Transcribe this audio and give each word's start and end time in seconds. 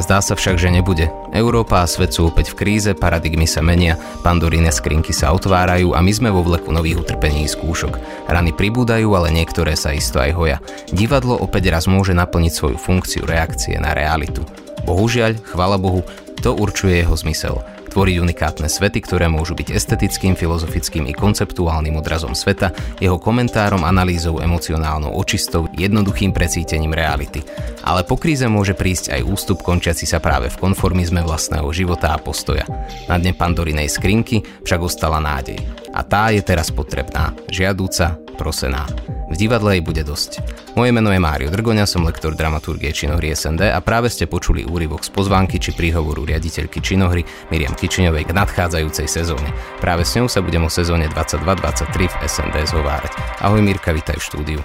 zdá 0.00 0.18
sa 0.24 0.34
však, 0.34 0.56
že 0.56 0.72
nebude. 0.72 1.12
Európa 1.32 1.84
a 1.84 1.90
svet 1.90 2.16
sú 2.16 2.32
opäť 2.32 2.52
v 2.52 2.58
kríze, 2.64 2.90
paradigmy 2.96 3.44
sa 3.44 3.60
menia, 3.60 4.00
pandoríne 4.24 4.72
skrinky 4.72 5.12
sa 5.12 5.36
otvárajú 5.36 5.92
a 5.92 6.00
my 6.00 6.12
sme 6.12 6.28
vo 6.32 6.42
vleku 6.42 6.72
nových 6.72 7.04
utrpení 7.04 7.44
skúšok. 7.46 8.26
Rany 8.26 8.56
pribúdajú, 8.56 9.12
ale 9.12 9.30
niektoré 9.30 9.76
sa 9.76 9.92
isto 9.92 10.18
aj 10.18 10.30
hoja. 10.34 10.58
Divadlo 10.90 11.36
opäť 11.38 11.70
raz 11.70 11.84
môže 11.86 12.16
naplniť 12.16 12.52
svoju 12.52 12.78
funkciu 12.80 13.22
reakcie 13.28 13.76
na 13.76 13.92
realitu. 13.92 14.42
Bohužiaľ, 14.88 15.36
chvala 15.44 15.76
Bohu, 15.76 16.06
to 16.40 16.54
určuje 16.54 17.02
jeho 17.04 17.14
zmysel 17.14 17.75
tvoriť 17.96 18.20
unikátne 18.20 18.68
svety, 18.68 19.00
ktoré 19.00 19.24
môžu 19.32 19.56
byť 19.56 19.72
estetickým, 19.72 20.36
filozofickým 20.36 21.08
i 21.08 21.16
konceptuálnym 21.16 21.96
odrazom 21.96 22.36
sveta, 22.36 22.76
jeho 23.00 23.16
komentárom, 23.16 23.80
analýzou, 23.88 24.44
emocionálnou 24.44 25.16
očistou, 25.16 25.64
jednoduchým 25.72 26.36
precítením 26.36 26.92
reality. 26.92 27.40
Ale 27.88 28.04
po 28.04 28.20
kríze 28.20 28.44
môže 28.52 28.76
prísť 28.76 29.16
aj 29.16 29.24
ústup 29.24 29.64
končiaci 29.64 30.04
sa 30.04 30.20
práve 30.20 30.52
v 30.52 30.60
konformizme 30.60 31.24
vlastného 31.24 31.72
života 31.72 32.12
a 32.12 32.20
postoja. 32.20 32.68
Na 33.08 33.16
dne 33.16 33.32
Pandorinej 33.32 33.88
skrinky 33.88 34.44
však 34.44 34.80
ostala 34.84 35.16
nádej. 35.16 35.56
A 35.96 36.04
tá 36.04 36.28
je 36.28 36.44
teraz 36.44 36.68
potrebná, 36.68 37.32
žiadúca, 37.48 38.20
prosená. 38.36 38.84
V 39.26 39.34
divadle 39.34 39.80
jej 39.80 39.82
bude 39.82 40.04
dosť. 40.06 40.44
Moje 40.78 40.92
meno 40.94 41.10
je 41.10 41.18
Mário 41.18 41.48
Drgoňa, 41.50 41.88
som 41.88 42.06
lektor 42.06 42.36
dramaturgie 42.36 42.92
činohry 42.92 43.34
SND 43.34 43.72
a 43.72 43.80
práve 43.82 44.12
ste 44.12 44.30
počuli 44.30 44.62
úryvok 44.62 45.02
z 45.02 45.10
pozvánky 45.10 45.56
či 45.58 45.74
príhovoru 45.74 46.22
riaditeľky 46.28 46.78
činohry 46.78 47.24
Miriam 47.50 47.74
Kičiňovej 47.74 48.28
k 48.28 48.36
nadchádzajúcej 48.36 49.08
sezóne. 49.08 49.50
Práve 49.82 50.06
s 50.06 50.14
ňou 50.14 50.30
sa 50.30 50.44
budem 50.44 50.62
o 50.62 50.70
sezóne 50.70 51.10
22-23 51.10 52.12
v 52.12 52.14
SND 52.28 52.56
zhovárať. 52.70 53.16
Ahoj 53.42 53.64
Mirka, 53.64 53.90
vítaj 53.90 54.20
v 54.20 54.26
štúdiu. 54.28 54.60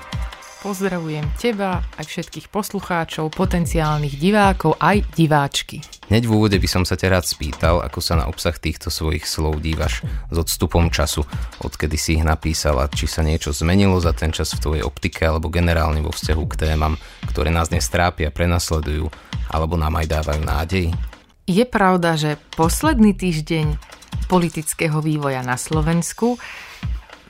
Pozdravujem 0.61 1.25
teba, 1.41 1.81
aj 1.97 2.05
všetkých 2.05 2.53
poslucháčov, 2.53 3.33
potenciálnych 3.33 4.13
divákov, 4.21 4.77
aj 4.77 5.01
diváčky. 5.17 5.81
Hneď 6.05 6.29
v 6.29 6.33
úvode 6.37 6.61
by 6.61 6.69
som 6.69 6.85
sa 6.85 6.93
ťa 6.93 7.17
rád 7.17 7.25
spýtal, 7.25 7.81
ako 7.81 7.97
sa 7.97 8.13
na 8.21 8.29
obsah 8.29 8.53
týchto 8.53 8.93
svojich 8.93 9.25
slov 9.25 9.57
dívaš 9.57 10.05
s 10.05 10.35
odstupom 10.37 10.93
času, 10.93 11.25
odkedy 11.65 11.97
si 11.97 12.21
ich 12.21 12.25
napísala, 12.27 12.93
či 12.93 13.09
sa 13.09 13.25
niečo 13.25 13.49
zmenilo 13.49 13.97
za 13.97 14.13
ten 14.13 14.29
čas 14.29 14.53
v 14.53 14.61
tvojej 14.61 14.83
optike 14.85 15.25
alebo 15.25 15.49
generálne 15.49 16.05
vo 16.05 16.13
vzťahu 16.13 16.43
k 16.53 16.69
témam, 16.69 16.93
ktoré 17.25 17.49
nás 17.49 17.73
dnes 17.73 17.89
trápia, 17.89 18.29
prenasledujú 18.29 19.09
alebo 19.49 19.81
nám 19.81 19.97
aj 19.97 20.13
dávajú 20.13 20.41
nádej? 20.45 20.85
Je 21.49 21.65
pravda, 21.65 22.13
že 22.13 22.37
posledný 22.53 23.17
týždeň 23.17 23.81
politického 24.29 25.01
vývoja 25.01 25.41
na 25.41 25.57
Slovensku 25.57 26.37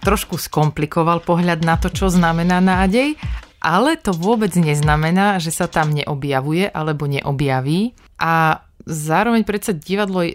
trošku 0.01 0.41
skomplikoval 0.41 1.21
pohľad 1.21 1.61
na 1.61 1.77
to, 1.77 1.93
čo 1.93 2.09
znamená 2.09 2.59
nádej, 2.59 3.15
ale 3.61 3.93
to 4.01 4.11
vôbec 4.11 4.51
neznamená, 4.57 5.37
že 5.37 5.53
sa 5.53 5.69
tam 5.69 5.93
neobjavuje 5.93 6.73
alebo 6.73 7.05
neobjaví. 7.05 7.93
A 8.17 8.65
zároveň 8.89 9.45
predsa 9.45 9.77
divadlo 9.77 10.25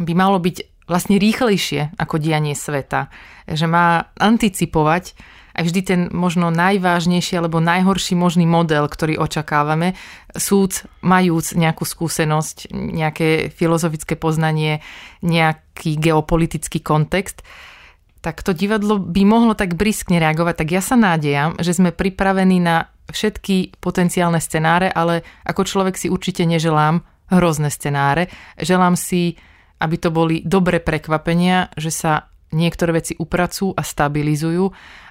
by 0.00 0.12
malo 0.16 0.40
byť 0.40 0.88
vlastne 0.88 1.20
rýchlejšie 1.20 1.96
ako 2.00 2.16
dianie 2.16 2.56
sveta. 2.56 3.12
Že 3.44 3.66
má 3.68 4.08
anticipovať 4.16 5.12
aj 5.54 5.62
vždy 5.70 5.80
ten 5.86 6.00
možno 6.10 6.50
najvážnejší 6.50 7.38
alebo 7.38 7.62
najhorší 7.62 8.18
možný 8.18 8.42
model, 8.42 8.90
ktorý 8.90 9.22
očakávame, 9.22 9.94
súd 10.34 10.82
majúc 10.98 11.54
nejakú 11.54 11.86
skúsenosť, 11.86 12.74
nejaké 12.74 13.54
filozofické 13.54 14.18
poznanie, 14.18 14.82
nejaký 15.22 15.94
geopolitický 15.94 16.82
kontext, 16.82 17.46
tak 18.24 18.40
to 18.40 18.56
divadlo 18.56 18.96
by 18.96 19.22
mohlo 19.28 19.52
tak 19.52 19.76
briskne 19.76 20.16
reagovať. 20.16 20.64
Tak 20.64 20.68
ja 20.72 20.80
sa 20.80 20.96
nádejam, 20.96 21.60
že 21.60 21.76
sme 21.76 21.92
pripravení 21.92 22.56
na 22.56 22.88
všetky 23.12 23.76
potenciálne 23.84 24.40
scenáre, 24.40 24.88
ale 24.88 25.20
ako 25.44 25.68
človek 25.68 26.00
si 26.00 26.08
určite 26.08 26.48
neželám 26.48 27.04
hrozné 27.28 27.68
scenáre. 27.68 28.32
Želám 28.56 28.96
si, 28.96 29.36
aby 29.84 29.96
to 30.00 30.08
boli 30.08 30.40
dobré 30.40 30.80
prekvapenia, 30.80 31.68
že 31.76 31.92
sa 31.92 32.32
niektoré 32.56 33.02
veci 33.02 33.12
upracujú 33.18 33.76
a 33.76 33.82
stabilizujú 33.84 34.64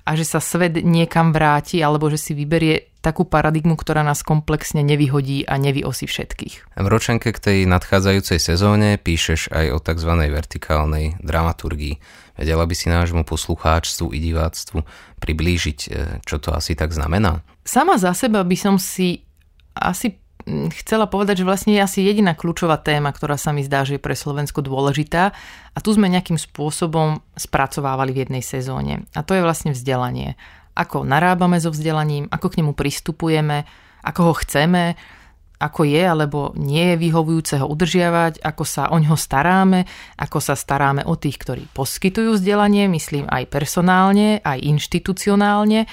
a 0.07 0.09
že 0.17 0.25
sa 0.25 0.39
svet 0.41 0.81
niekam 0.81 1.29
vráti 1.35 1.83
alebo 1.85 2.09
že 2.09 2.17
si 2.17 2.31
vyberie 2.33 2.92
takú 3.03 3.27
paradigmu, 3.27 3.75
ktorá 3.75 3.99
nás 3.99 4.23
komplexne 4.23 4.79
nevyhodí 4.79 5.43
a 5.43 5.59
nevyosí 5.59 6.07
všetkých. 6.07 6.79
V 6.79 6.87
ročenke 6.87 7.35
k 7.35 7.39
tej 7.43 7.59
nadchádzajúcej 7.67 8.39
sezóne 8.39 8.95
píšeš 8.95 9.51
aj 9.51 9.65
o 9.75 9.79
tzv. 9.83 10.11
vertikálnej 10.31 11.19
dramaturgii. 11.19 11.99
Vedela 12.39 12.63
by 12.63 12.73
si 12.73 12.87
nášmu 12.87 13.27
poslucháčstvu 13.27 14.15
i 14.15 14.17
diváctvu 14.23 14.79
priblížiť, 15.19 15.79
e, 15.85 15.89
čo 16.23 16.39
to 16.39 16.55
asi 16.55 16.79
tak 16.79 16.95
znamená? 16.95 17.43
Sama 17.67 17.99
za 17.99 18.15
seba 18.15 18.41
by 18.41 18.57
som 18.57 18.79
si 18.79 19.21
asi 19.75 20.23
chcela 20.83 21.07
povedať, 21.07 21.43
že 21.43 21.47
vlastne 21.47 21.71
je 21.75 21.81
asi 21.83 21.99
jediná 22.03 22.35
kľúčová 22.35 22.75
téma, 22.79 23.15
ktorá 23.15 23.39
sa 23.39 23.55
mi 23.55 23.63
zdá, 23.63 23.87
že 23.87 23.95
je 23.95 24.03
pre 24.03 24.15
Slovensko 24.15 24.59
dôležitá 24.59 25.31
a 25.71 25.77
tu 25.79 25.95
sme 25.95 26.11
nejakým 26.11 26.35
spôsobom 26.35 27.23
spracovávali 27.35 28.11
v 28.11 28.27
jednej 28.27 28.43
sezóne. 28.43 29.07
A 29.15 29.23
to 29.23 29.35
je 29.35 29.45
vlastne 29.45 29.71
vzdelanie 29.71 30.35
ako 30.73 31.05
narábame 31.05 31.61
so 31.61 31.69
vzdelaním, 31.69 32.29
ako 32.29 32.49
k 32.49 32.57
nemu 32.61 32.73
pristupujeme, 32.73 33.65
ako 34.03 34.21
ho 34.29 34.33
chceme, 34.41 34.97
ako 35.63 35.87
je 35.87 36.03
alebo 36.03 36.51
nie 36.59 36.93
je 36.93 36.95
vyhovujúce 36.99 37.55
ho 37.63 37.65
udržiavať, 37.71 38.43
ako 38.43 38.63
sa 38.67 38.91
o 38.91 38.99
ňo 38.99 39.15
staráme, 39.15 39.87
ako 40.19 40.37
sa 40.43 40.59
staráme 40.59 41.07
o 41.07 41.15
tých, 41.15 41.39
ktorí 41.39 41.63
poskytujú 41.71 42.35
vzdelanie, 42.35 42.91
myslím 42.91 43.31
aj 43.31 43.47
personálne, 43.47 44.43
aj 44.43 44.59
inštitucionálne 44.59 45.87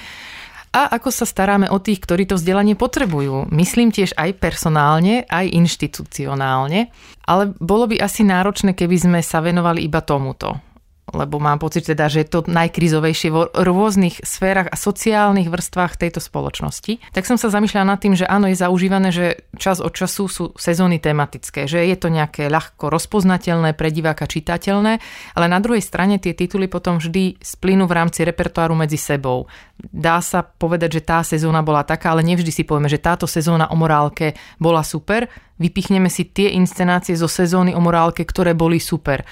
a 0.71 0.81
ako 0.91 1.11
sa 1.11 1.27
staráme 1.27 1.67
o 1.67 1.79
tých, 1.83 1.99
ktorí 1.99 2.27
to 2.27 2.39
vzdelanie 2.39 2.79
potrebujú. 2.79 3.51
Myslím 3.51 3.91
tiež 3.91 4.15
aj 4.15 4.39
personálne, 4.39 5.27
aj 5.27 5.51
inštitucionálne, 5.51 6.87
ale 7.27 7.43
bolo 7.59 7.91
by 7.91 7.99
asi 7.99 8.23
náročné, 8.23 8.71
keby 8.71 8.95
sme 8.95 9.19
sa 9.19 9.43
venovali 9.43 9.83
iba 9.83 9.99
tomuto 9.99 10.70
lebo 11.13 11.37
mám 11.37 11.59
pocit 11.59 11.87
teda, 11.87 12.07
že 12.07 12.23
je 12.23 12.29
to 12.31 12.39
najkrizovejšie 12.47 13.29
v 13.31 13.37
rôznych 13.53 14.23
sférach 14.23 14.71
a 14.71 14.79
sociálnych 14.79 15.51
vrstvách 15.51 15.99
tejto 15.99 16.23
spoločnosti. 16.23 16.99
Tak 17.11 17.27
som 17.27 17.35
sa 17.35 17.51
zamýšľala 17.51 17.95
nad 17.95 17.99
tým, 17.99 18.15
že 18.15 18.25
áno, 18.27 18.47
je 18.47 18.57
zaužívané, 18.57 19.09
že 19.11 19.45
čas 19.59 19.83
od 19.83 19.91
času 19.91 20.23
sú 20.31 20.45
sezóny 20.55 20.97
tematické, 21.03 21.67
že 21.67 21.83
je 21.83 21.97
to 21.99 22.07
nejaké 22.07 22.47
ľahko 22.47 22.87
rozpoznateľné, 22.91 23.73
pre 23.75 23.91
diváka 23.91 24.27
čitateľné, 24.27 24.93
ale 25.35 25.45
na 25.47 25.59
druhej 25.59 25.83
strane 25.83 26.17
tie 26.17 26.35
tituly 26.35 26.67
potom 26.67 26.99
vždy 26.99 27.39
splynú 27.39 27.87
v 27.87 27.95
rámci 27.97 28.23
repertoáru 28.27 28.77
medzi 28.77 28.99
sebou. 28.99 29.47
Dá 29.81 30.21
sa 30.21 30.45
povedať, 30.45 31.01
že 31.01 31.05
tá 31.05 31.19
sezóna 31.25 31.65
bola 31.65 31.81
taká, 31.81 32.13
ale 32.13 32.21
nevždy 32.21 32.51
si 32.53 32.63
povieme, 32.63 32.91
že 32.91 33.01
táto 33.01 33.25
sezóna 33.25 33.67
o 33.73 33.75
morálke 33.75 34.37
bola 34.61 34.85
super, 34.85 35.25
vypichneme 35.57 36.09
si 36.09 36.29
tie 36.29 36.53
inscenácie 36.53 37.17
zo 37.17 37.29
sezóny 37.29 37.73
o 37.73 37.81
morálke, 37.81 38.25
ktoré 38.25 38.53
boli 38.53 38.81
super 38.81 39.25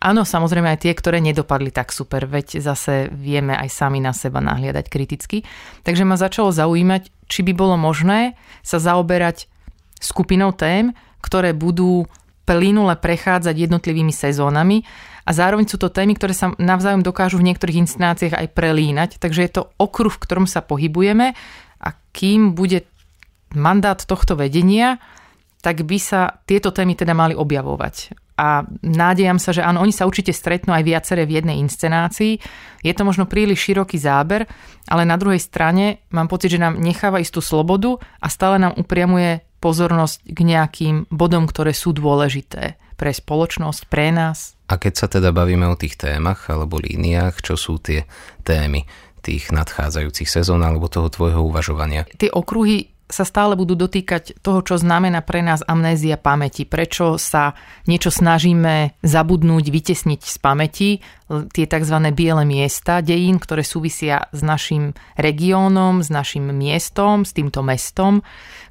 Áno, 0.00 0.24
samozrejme 0.24 0.72
aj 0.72 0.88
tie, 0.88 0.96
ktoré 0.96 1.20
nedopadli 1.20 1.68
tak 1.68 1.92
super, 1.92 2.24
veď 2.24 2.64
zase 2.64 3.12
vieme 3.12 3.52
aj 3.52 3.68
sami 3.68 4.00
na 4.00 4.16
seba 4.16 4.40
nahliadať 4.40 4.88
kriticky. 4.88 5.44
Takže 5.84 6.08
ma 6.08 6.16
začalo 6.16 6.48
zaujímať, 6.48 7.12
či 7.28 7.44
by 7.44 7.52
bolo 7.52 7.76
možné 7.76 8.32
sa 8.64 8.80
zaoberať 8.80 9.44
skupinou 10.00 10.56
tém, 10.56 10.96
ktoré 11.20 11.52
budú 11.52 12.08
plynule 12.48 12.96
prechádzať 12.96 13.52
jednotlivými 13.52 14.08
sezónami 14.10 14.88
a 15.28 15.30
zároveň 15.36 15.68
sú 15.68 15.76
to 15.76 15.92
témy, 15.92 16.16
ktoré 16.16 16.32
sa 16.32 16.56
navzájom 16.56 17.04
dokážu 17.04 17.36
v 17.36 17.52
niektorých 17.52 17.84
inscenáciách 17.84 18.40
aj 18.40 18.56
prelínať, 18.56 19.10
takže 19.20 19.44
je 19.44 19.52
to 19.52 19.62
okruh, 19.76 20.10
v 20.10 20.22
ktorom 20.24 20.48
sa 20.48 20.64
pohybujeme 20.64 21.36
a 21.84 21.88
kým 22.16 22.56
bude 22.56 22.88
mandát 23.52 24.00
tohto 24.00 24.32
vedenia, 24.32 24.96
tak 25.60 25.84
by 25.84 26.00
sa 26.00 26.40
tieto 26.48 26.72
témy 26.72 26.96
teda 26.96 27.12
mali 27.12 27.36
objavovať 27.36 28.16
a 28.40 28.64
nádejam 28.80 29.36
sa, 29.36 29.52
že 29.52 29.60
áno, 29.60 29.84
oni 29.84 29.92
sa 29.92 30.08
určite 30.08 30.32
stretnú 30.32 30.72
aj 30.72 30.80
viaceré 30.80 31.28
v 31.28 31.36
jednej 31.36 31.60
inscenácii. 31.60 32.40
Je 32.80 32.92
to 32.96 33.04
možno 33.04 33.28
príliš 33.28 33.68
široký 33.68 34.00
záber, 34.00 34.48
ale 34.88 35.04
na 35.04 35.20
druhej 35.20 35.36
strane 35.36 36.08
mám 36.08 36.32
pocit, 36.32 36.56
že 36.56 36.62
nám 36.62 36.80
necháva 36.80 37.20
istú 37.20 37.44
slobodu 37.44 38.00
a 38.00 38.32
stále 38.32 38.56
nám 38.56 38.80
upriamuje 38.80 39.44
pozornosť 39.60 40.24
k 40.24 40.40
nejakým 40.40 40.96
bodom, 41.12 41.44
ktoré 41.44 41.76
sú 41.76 41.92
dôležité 41.92 42.80
pre 42.96 43.12
spoločnosť, 43.12 43.92
pre 43.92 44.08
nás. 44.08 44.56
A 44.72 44.80
keď 44.80 44.92
sa 44.96 45.06
teda 45.12 45.36
bavíme 45.36 45.68
o 45.68 45.76
tých 45.76 46.00
témach 46.00 46.48
alebo 46.48 46.80
líniách, 46.80 47.44
čo 47.44 47.60
sú 47.60 47.76
tie 47.76 48.08
témy 48.40 48.88
tých 49.20 49.52
nadchádzajúcich 49.52 50.32
sezón 50.32 50.64
alebo 50.64 50.88
toho 50.88 51.12
tvojho 51.12 51.44
uvažovania? 51.44 52.08
Tie 52.16 52.32
okruhy 52.32 52.88
sa 53.10 53.26
stále 53.26 53.58
budú 53.58 53.74
dotýkať 53.74 54.40
toho, 54.40 54.62
čo 54.62 54.78
znamená 54.78 55.20
pre 55.20 55.42
nás 55.42 55.60
amnézia 55.66 56.16
pamäti. 56.16 56.64
Prečo 56.64 57.18
sa 57.18 57.58
niečo 57.84 58.08
snažíme 58.08 58.96
zabudnúť, 59.02 59.64
vytesniť 59.68 60.20
z 60.22 60.36
pamäti, 60.38 60.90
tie 61.28 61.66
tzv. 61.66 61.96
biele 62.10 62.42
miesta 62.42 63.02
dejín, 63.02 63.38
ktoré 63.38 63.62
súvisia 63.62 64.30
s 64.30 64.40
našim 64.42 64.94
regiónom, 65.14 66.02
s 66.02 66.08
našim 66.10 66.50
miestom, 66.50 67.22
s 67.22 67.34
týmto 67.34 67.62
mestom, 67.62 68.22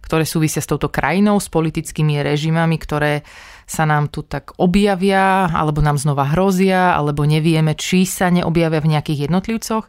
ktoré 0.04 0.24
súvisia 0.24 0.64
s 0.64 0.68
touto 0.68 0.92
krajinou, 0.92 1.40
s 1.40 1.48
politickými 1.48 2.20
režimami, 2.20 2.76
ktoré 2.80 3.24
sa 3.70 3.86
nám 3.86 4.10
tu 4.10 4.26
tak 4.26 4.58
objavia, 4.58 5.46
alebo 5.46 5.80
nám 5.86 6.02
znova 6.02 6.34
hrozia, 6.34 6.98
alebo 6.98 7.22
nevieme, 7.22 7.78
či 7.78 8.04
sa 8.10 8.34
neobjavia 8.34 8.82
v 8.82 8.92
nejakých 8.98 9.30
jednotlivcoch. 9.30 9.86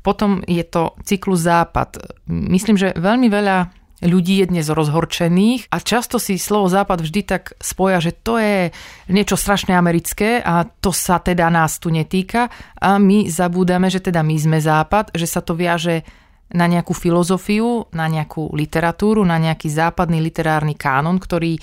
Potom 0.00 0.40
je 0.48 0.64
to 0.64 0.96
cyklus 1.04 1.44
západ. 1.44 2.00
Myslím, 2.30 2.80
že 2.80 2.96
veľmi 2.96 3.28
veľa 3.28 3.77
ľudí 4.02 4.42
je 4.42 4.46
dnes 4.46 4.66
rozhorčených 4.66 5.74
a 5.74 5.82
často 5.82 6.22
si 6.22 6.38
slovo 6.38 6.70
západ 6.70 7.02
vždy 7.02 7.20
tak 7.26 7.58
spoja, 7.58 7.98
že 7.98 8.14
to 8.14 8.38
je 8.38 8.70
niečo 9.10 9.34
strašne 9.34 9.74
americké 9.74 10.38
a 10.38 10.62
to 10.66 10.94
sa 10.94 11.18
teda 11.18 11.50
nás 11.50 11.82
tu 11.82 11.90
netýka. 11.90 12.46
A 12.78 12.98
my 13.02 13.26
zabúdame, 13.26 13.90
že 13.90 13.98
teda 13.98 14.22
my 14.22 14.36
sme 14.38 14.58
západ, 14.62 15.10
že 15.14 15.26
sa 15.26 15.42
to 15.42 15.58
viaže 15.58 16.06
na 16.48 16.64
nejakú 16.64 16.96
filozofiu, 16.96 17.92
na 17.92 18.08
nejakú 18.08 18.56
literatúru, 18.56 19.20
na 19.26 19.36
nejaký 19.36 19.68
západný 19.68 20.22
literárny 20.24 20.78
kánon, 20.78 21.20
ktorý 21.20 21.60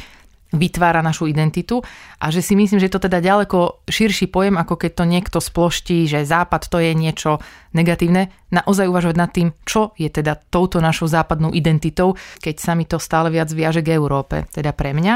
vytvára 0.56 1.06
našu 1.06 1.28
identitu 1.30 1.84
a 2.20 2.32
že 2.32 2.42
si 2.42 2.56
myslím, 2.56 2.80
že 2.80 2.88
je 2.88 2.96
to 2.96 3.06
teda 3.06 3.20
ďaleko 3.22 3.86
širší 3.86 4.32
pojem, 4.32 4.56
ako 4.56 4.76
keď 4.80 4.92
to 4.98 5.06
niekto 5.06 5.38
sploští, 5.44 6.08
že 6.10 6.28
západ 6.28 6.68
to 6.72 6.82
je 6.82 6.92
niečo 6.96 7.38
negatívne. 7.76 8.32
Naozaj 8.50 8.88
uvažovať 8.88 9.18
nad 9.20 9.32
tým, 9.32 9.52
čo 9.68 9.92
je 10.00 10.08
teda 10.08 10.40
touto 10.48 10.80
našou 10.80 11.12
západnou 11.12 11.52
identitou, 11.52 12.16
keď 12.40 12.56
sa 12.58 12.72
mi 12.74 12.88
to 12.88 12.98
stále 12.98 13.28
viac 13.28 13.52
viaže 13.52 13.84
k 13.84 13.94
Európe, 13.94 14.48
teda 14.50 14.72
pre 14.72 14.96
mňa. 14.96 15.16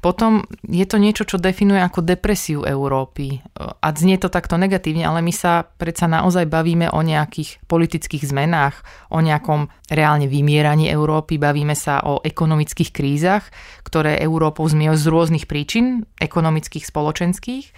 Potom 0.00 0.48
je 0.64 0.84
to 0.88 0.96
niečo, 0.96 1.28
čo 1.28 1.36
definuje 1.36 1.76
ako 1.76 2.00
depresiu 2.00 2.64
Európy. 2.64 3.44
A 3.60 3.86
znie 3.92 4.16
to 4.16 4.32
takto 4.32 4.56
negatívne, 4.56 5.04
ale 5.04 5.20
my 5.20 5.28
sa 5.28 5.68
predsa 5.76 6.08
naozaj 6.08 6.48
bavíme 6.48 6.88
o 6.88 7.04
nejakých 7.04 7.60
politických 7.68 8.24
zmenách, 8.24 8.80
o 9.12 9.20
nejakom 9.20 9.68
reálne 9.92 10.24
vymieraní 10.24 10.88
Európy, 10.88 11.36
bavíme 11.36 11.76
sa 11.76 12.00
o 12.00 12.24
ekonomických 12.24 12.96
krízach, 12.96 13.52
ktoré 13.84 14.16
Európou 14.24 14.64
zmiejú 14.64 14.96
z 14.96 15.06
rôznych 15.12 15.44
príčin, 15.44 16.08
ekonomických, 16.16 16.88
spoločenských. 16.88 17.68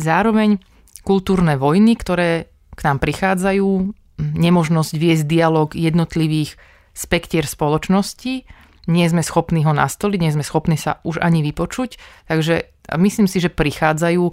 Zároveň 0.00 0.64
kultúrne 1.04 1.60
vojny, 1.60 2.00
ktoré 2.00 2.48
k 2.72 2.80
nám 2.80 2.96
prichádzajú, 3.04 3.92
nemožnosť 4.18 4.92
viesť 4.96 5.24
dialog 5.28 5.68
jednotlivých 5.76 6.56
spektier 6.96 7.44
spoločnosti, 7.44 8.42
nie 8.88 9.06
sme 9.06 9.20
schopní 9.20 9.62
ho 9.68 9.72
nastoliť, 9.76 10.18
nie 10.18 10.34
sme 10.34 10.44
schopní 10.44 10.80
sa 10.80 10.98
už 11.04 11.20
ani 11.20 11.44
vypočuť, 11.44 12.00
takže 12.26 12.72
myslím 12.96 13.28
si, 13.28 13.38
že 13.38 13.52
prichádzajú 13.52 14.24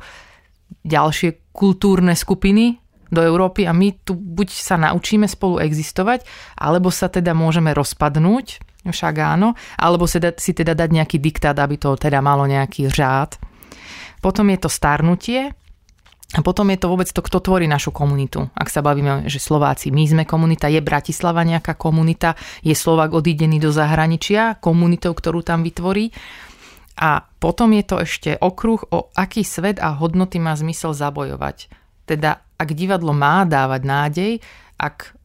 ďalšie 0.88 1.54
kultúrne 1.54 2.16
skupiny 2.16 2.80
do 3.14 3.22
Európy 3.22 3.70
a 3.70 3.76
my 3.76 4.02
tu 4.02 4.18
buď 4.18 4.50
sa 4.50 4.76
naučíme 4.82 5.30
spolu 5.30 5.62
existovať, 5.62 6.26
alebo 6.58 6.90
sa 6.90 7.12
teda 7.12 7.38
môžeme 7.38 7.76
rozpadnúť, 7.76 8.46
však 8.86 9.16
áno, 9.22 9.54
alebo 9.78 10.06
si, 10.10 10.22
teda 10.54 10.74
dať 10.74 10.90
nejaký 10.90 11.18
diktát, 11.22 11.58
aby 11.58 11.78
to 11.78 11.98
teda 11.98 12.22
malo 12.22 12.50
nejaký 12.50 12.90
řád. 12.90 13.38
Potom 14.22 14.50
je 14.50 14.58
to 14.58 14.70
starnutie, 14.70 15.54
a 16.36 16.44
potom 16.44 16.68
je 16.68 16.80
to 16.84 16.92
vôbec 16.92 17.08
to, 17.08 17.24
kto 17.24 17.40
tvorí 17.40 17.64
našu 17.64 17.96
komunitu. 17.96 18.52
Ak 18.52 18.68
sa 18.68 18.84
bavíme, 18.84 19.32
že 19.32 19.40
Slováci, 19.40 19.88
my 19.88 20.04
sme 20.04 20.24
komunita, 20.28 20.68
je 20.68 20.84
Bratislava 20.84 21.48
nejaká 21.48 21.80
komunita, 21.80 22.36
je 22.60 22.76
Slovák 22.76 23.16
odídený 23.16 23.64
do 23.64 23.72
zahraničia, 23.72 24.60
komunitou, 24.60 25.16
ktorú 25.16 25.48
tam 25.48 25.64
vytvorí. 25.64 26.12
A 27.00 27.24
potom 27.24 27.72
je 27.72 27.84
to 27.88 27.96
ešte 28.04 28.36
okruh, 28.36 28.84
o 28.92 29.08
aký 29.16 29.48
svet 29.48 29.80
a 29.80 29.96
hodnoty 29.96 30.44
má 30.44 30.52
zmysel 30.60 30.92
zabojovať. 30.92 31.72
Teda 32.04 32.44
ak 32.60 32.70
divadlo 32.76 33.16
má 33.16 33.48
dávať 33.48 33.82
nádej, 33.88 34.32
ak 34.76 35.16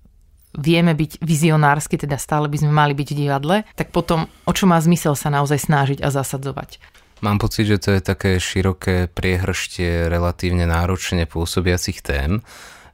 vieme 0.55 0.99
byť 0.99 1.23
vizionársky, 1.23 1.95
teda 1.95 2.19
stále 2.19 2.51
by 2.51 2.59
sme 2.59 2.75
mali 2.75 2.95
byť 2.95 3.09
v 3.15 3.19
divadle, 3.19 3.57
tak 3.79 3.95
potom 3.95 4.27
o 4.47 4.53
čo 4.55 4.67
má 4.67 4.79
zmysel 4.83 5.15
sa 5.15 5.31
naozaj 5.31 5.63
snažiť 5.63 5.99
a 6.03 6.11
zasadzovať. 6.11 6.83
Mám 7.21 7.37
pocit, 7.39 7.69
že 7.69 7.79
to 7.79 7.91
je 7.93 8.01
také 8.01 8.41
široké 8.41 9.05
priehrštie 9.13 10.09
relatívne 10.09 10.65
náročne 10.65 11.29
pôsobiacich 11.29 12.01
tém. 12.01 12.41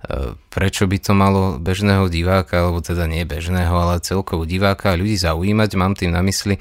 E, 0.06 0.38
prečo 0.54 0.86
by 0.86 0.98
to 1.02 1.12
malo 1.18 1.58
bežného 1.58 2.06
diváka, 2.06 2.62
alebo 2.62 2.78
teda 2.78 3.10
nie 3.10 3.26
bežného, 3.26 3.74
ale 3.74 3.98
celkovo 3.98 4.46
diváka 4.46 4.94
a 4.94 4.98
ľudí 4.98 5.18
zaujímať? 5.18 5.70
Mám 5.74 5.98
tým 5.98 6.14
na 6.14 6.22
mysli 6.22 6.56
e, 6.56 6.60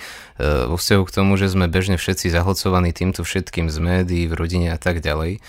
vo 0.66 0.74
vzťahu 0.82 1.04
k 1.06 1.14
tomu, 1.14 1.38
že 1.38 1.54
sme 1.54 1.70
bežne 1.70 2.02
všetci 2.02 2.34
zahlcovaní 2.34 2.90
týmto 2.90 3.22
všetkým 3.22 3.70
z 3.70 3.78
médií, 3.78 4.26
v 4.26 4.34
rodine 4.34 4.74
a 4.74 4.82
tak 4.82 5.06
ďalej. 5.06 5.38
E, 5.38 5.40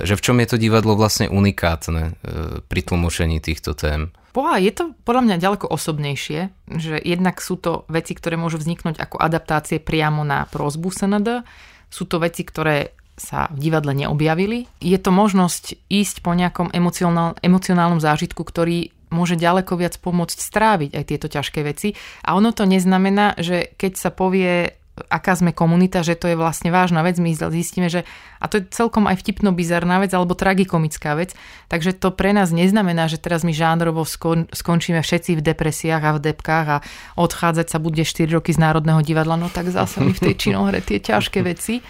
že 0.00 0.16
v 0.16 0.24
čom 0.24 0.40
je 0.40 0.48
to 0.48 0.56
divadlo 0.56 0.96
vlastne 0.96 1.28
unikátne 1.28 2.16
pri 2.64 2.80
tlmočení 2.80 3.36
týchto 3.44 3.76
tém? 3.76 4.16
Boha, 4.32 4.56
je 4.56 4.72
to 4.72 4.96
podľa 5.04 5.28
mňa 5.28 5.36
ďaleko 5.44 5.68
osobnejšie, 5.68 6.40
že 6.80 6.96
jednak 7.04 7.36
sú 7.44 7.60
to 7.60 7.84
veci, 7.92 8.16
ktoré 8.16 8.40
môžu 8.40 8.64
vzniknúť 8.64 8.96
ako 8.96 9.20
adaptácie 9.20 9.76
priamo 9.76 10.24
na 10.24 10.48
prozbu 10.48 10.88
SND, 10.88 11.44
sú 11.92 12.08
to 12.08 12.16
veci, 12.16 12.40
ktoré 12.40 12.96
sa 13.16 13.52
v 13.52 13.68
divadle 13.68 13.92
neobjavili. 13.92 14.66
Je 14.80 14.98
to 14.98 15.12
možnosť 15.12 15.76
ísť 15.92 16.24
po 16.24 16.32
nejakom 16.32 16.72
emocionál, 16.72 17.36
emocionálnom 17.44 18.00
zážitku, 18.00 18.42
ktorý 18.42 18.90
môže 19.12 19.36
ďaleko 19.36 19.76
viac 19.76 20.00
pomôcť 20.00 20.38
stráviť 20.40 20.90
aj 20.96 21.04
tieto 21.04 21.28
ťažké 21.28 21.60
veci. 21.62 21.92
A 22.24 22.32
ono 22.32 22.50
to 22.56 22.64
neznamená, 22.64 23.36
že 23.36 23.76
keď 23.76 23.92
sa 24.00 24.10
povie 24.10 24.72
aká 24.92 25.32
sme 25.32 25.56
komunita, 25.56 26.04
že 26.04 26.20
to 26.20 26.28
je 26.28 26.36
vlastne 26.36 26.68
vážna 26.68 27.00
vec. 27.00 27.16
My 27.16 27.32
zistíme, 27.32 27.88
že 27.88 28.04
a 28.36 28.44
to 28.44 28.60
je 28.60 28.68
celkom 28.68 29.08
aj 29.08 29.24
vtipno 29.24 29.48
bizarná 29.56 29.96
vec 30.04 30.12
alebo 30.12 30.36
tragikomická 30.36 31.16
vec. 31.16 31.32
Takže 31.72 31.96
to 31.96 32.12
pre 32.12 32.36
nás 32.36 32.52
neznamená, 32.52 33.08
že 33.08 33.16
teraz 33.16 33.40
my 33.40 33.56
žánrovo 33.56 34.04
skon, 34.04 34.52
skončíme 34.52 35.00
všetci 35.00 35.40
v 35.40 35.44
depresiách 35.48 36.02
a 36.04 36.14
v 36.20 36.22
depkách 36.32 36.66
a 36.68 36.82
odchádzať 37.16 37.66
sa 37.72 37.78
bude 37.80 38.04
4 38.04 38.28
roky 38.36 38.52
z 38.52 38.60
Národného 38.60 39.00
divadla. 39.00 39.40
No 39.40 39.48
tak 39.48 39.72
zase 39.72 40.04
my 40.04 40.12
v 40.12 40.22
tej 40.28 40.34
činohre 40.48 40.84
tie 40.84 41.00
ťažké 41.00 41.40
veci 41.40 41.80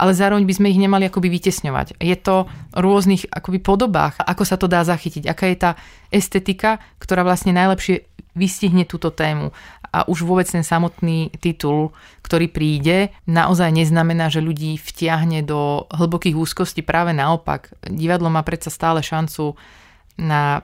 ale 0.00 0.16
zároveň 0.16 0.48
by 0.48 0.54
sme 0.56 0.72
ich 0.72 0.80
nemali 0.80 1.12
akoby 1.12 1.28
vytesňovať. 1.28 2.00
Je 2.00 2.16
to 2.16 2.48
v 2.72 2.80
rôznych 2.80 3.28
akoby 3.28 3.60
podobách, 3.60 4.16
ako 4.24 4.48
sa 4.48 4.56
to 4.56 4.64
dá 4.64 4.80
zachytiť, 4.80 5.28
aká 5.28 5.44
je 5.52 5.56
tá 5.60 5.70
estetika, 6.08 6.80
ktorá 6.96 7.20
vlastne 7.20 7.52
najlepšie 7.52 8.08
vystihne 8.32 8.88
túto 8.88 9.12
tému 9.12 9.52
a 9.90 10.06
už 10.06 10.22
vôbec 10.22 10.46
ten 10.46 10.62
samotný 10.62 11.34
titul, 11.42 11.90
ktorý 12.22 12.46
príde, 12.46 13.10
naozaj 13.26 13.74
neznamená, 13.74 14.30
že 14.30 14.38
ľudí 14.38 14.78
vtiahne 14.78 15.42
do 15.42 15.90
hlbokých 15.90 16.38
úzkostí. 16.38 16.86
Práve 16.86 17.10
naopak, 17.10 17.74
divadlo 17.90 18.30
má 18.30 18.46
predsa 18.46 18.70
stále 18.70 19.02
šancu 19.02 19.58
na 20.14 20.62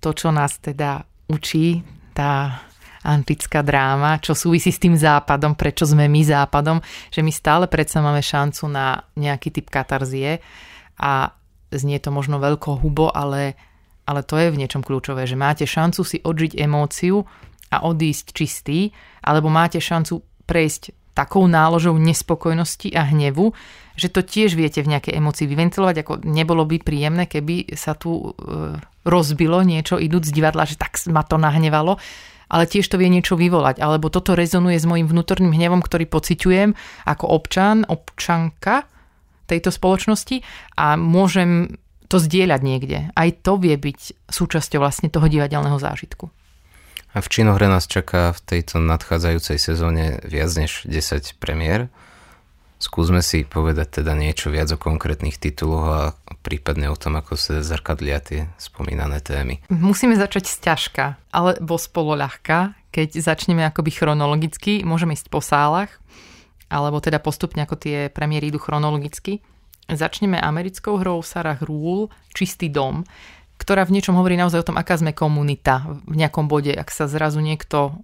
to, 0.00 0.16
čo 0.16 0.32
nás 0.32 0.56
teda 0.56 1.04
učí, 1.28 1.84
tá 2.16 2.64
antická 3.06 3.62
dráma, 3.62 4.18
čo 4.18 4.34
súvisí 4.34 4.74
s 4.74 4.82
tým 4.82 4.98
západom, 4.98 5.54
prečo 5.54 5.86
sme 5.86 6.10
my 6.10 6.22
západom, 6.26 6.82
že 7.14 7.22
my 7.22 7.30
stále 7.30 7.70
predsa 7.70 8.02
máme 8.02 8.20
šancu 8.20 8.66
na 8.66 9.06
nejaký 9.14 9.54
typ 9.54 9.70
katarzie 9.70 10.42
a 10.98 11.30
znie 11.70 12.02
to 12.02 12.10
možno 12.10 12.42
veľko 12.42 12.82
hubo, 12.82 13.14
ale, 13.14 13.54
ale 14.10 14.26
to 14.26 14.34
je 14.34 14.50
v 14.50 14.58
niečom 14.58 14.82
kľúčové, 14.82 15.24
že 15.30 15.38
máte 15.38 15.64
šancu 15.64 16.02
si 16.02 16.18
odžiť 16.18 16.58
emóciu, 16.58 17.22
a 17.70 17.82
odísť 17.82 18.26
čistý, 18.32 18.94
alebo 19.22 19.50
máte 19.50 19.82
šancu 19.82 20.22
prejsť 20.46 20.94
takou 21.16 21.48
náložou 21.48 21.96
nespokojnosti 21.96 22.92
a 22.92 23.08
hnevu, 23.08 23.56
že 23.96 24.12
to 24.12 24.20
tiež 24.20 24.52
viete 24.52 24.84
v 24.84 24.92
nejakej 24.92 25.16
emocii 25.16 25.48
vyventilovať, 25.48 25.96
ako 26.04 26.12
nebolo 26.28 26.68
by 26.68 26.76
príjemné, 26.84 27.24
keby 27.24 27.72
sa 27.72 27.96
tu 27.96 28.12
e, 28.12 28.28
rozbilo 29.08 29.64
niečo 29.64 29.96
idúc 29.96 30.28
z 30.28 30.36
divadla, 30.36 30.68
že 30.68 30.76
tak 30.76 31.00
ma 31.08 31.24
to 31.24 31.40
nahnevalo, 31.40 31.96
ale 32.46 32.64
tiež 32.70 32.86
to 32.86 32.96
vie 32.98 33.10
niečo 33.10 33.34
vyvolať, 33.34 33.82
alebo 33.82 34.10
toto 34.10 34.38
rezonuje 34.38 34.78
s 34.78 34.86
mojim 34.86 35.06
vnútorným 35.06 35.54
hnevom, 35.54 35.82
ktorý 35.82 36.06
pociťujem 36.06 36.74
ako 37.06 37.24
občan, 37.26 37.82
občanka 37.86 38.86
tejto 39.46 39.70
spoločnosti 39.70 40.42
a 40.74 40.98
môžem 40.98 41.78
to 42.06 42.22
zdieľať 42.22 42.60
niekde. 42.62 42.98
Aj 43.14 43.28
to 43.34 43.58
vie 43.58 43.74
byť 43.74 44.30
súčasťou 44.30 44.78
vlastne 44.78 45.10
toho 45.10 45.26
divadelného 45.26 45.78
zážitku. 45.78 46.30
A 47.16 47.24
v 47.24 47.30
Činohre 47.32 47.66
nás 47.66 47.88
čaká 47.88 48.36
v 48.36 48.40
tejto 48.44 48.76
nadchádzajúcej 48.78 49.56
sezóne 49.56 50.20
viac 50.22 50.52
než 50.52 50.84
10 50.84 51.40
premiér. 51.40 51.88
Skúsme 52.76 53.24
si 53.24 53.48
povedať 53.48 54.04
teda 54.04 54.12
niečo 54.12 54.52
viac 54.52 54.68
o 54.68 54.76
konkrétnych 54.76 55.40
tituloch 55.40 55.86
a 55.88 56.02
prípadne 56.44 56.92
o 56.92 56.96
tom, 56.96 57.16
ako 57.16 57.32
sa 57.34 57.64
zrkadlia 57.64 58.20
tie 58.20 58.52
spomínané 58.60 59.24
témy. 59.24 59.64
Musíme 59.72 60.12
začať 60.12 60.44
z 60.44 60.56
ťažka, 60.60 61.16
alebo 61.32 61.80
spolo 61.80 62.12
ľahka. 62.12 62.76
Keď 62.92 63.16
začneme 63.16 63.64
akoby 63.64 63.96
chronologicky, 63.96 64.84
môžeme 64.84 65.16
ísť 65.16 65.32
po 65.32 65.40
sálach, 65.40 65.88
alebo 66.68 67.00
teda 67.00 67.16
postupne 67.16 67.64
ako 67.64 67.80
tie 67.80 68.12
premiéry 68.12 68.52
idú 68.52 68.60
chronologicky. 68.60 69.40
Začneme 69.88 70.36
americkou 70.36 71.00
hrou 71.00 71.24
Sarah 71.24 71.58
Rule 71.64 72.12
Čistý 72.36 72.68
dom 72.68 73.08
ktorá 73.56 73.88
v 73.88 73.96
niečom 73.96 74.16
hovorí 74.16 74.36
naozaj 74.36 74.62
o 74.62 74.68
tom, 74.72 74.76
aká 74.76 75.00
sme 75.00 75.16
komunita 75.16 75.88
v 76.04 76.14
nejakom 76.20 76.44
bode, 76.44 76.72
ak 76.76 76.92
sa 76.92 77.08
zrazu 77.08 77.40
niekto 77.40 77.96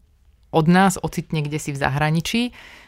od 0.53 0.67
nás 0.69 1.01
ocitne 1.01 1.45
kde 1.45 1.61
si 1.61 1.73
v 1.73 1.81
zahraničí, 1.81 2.43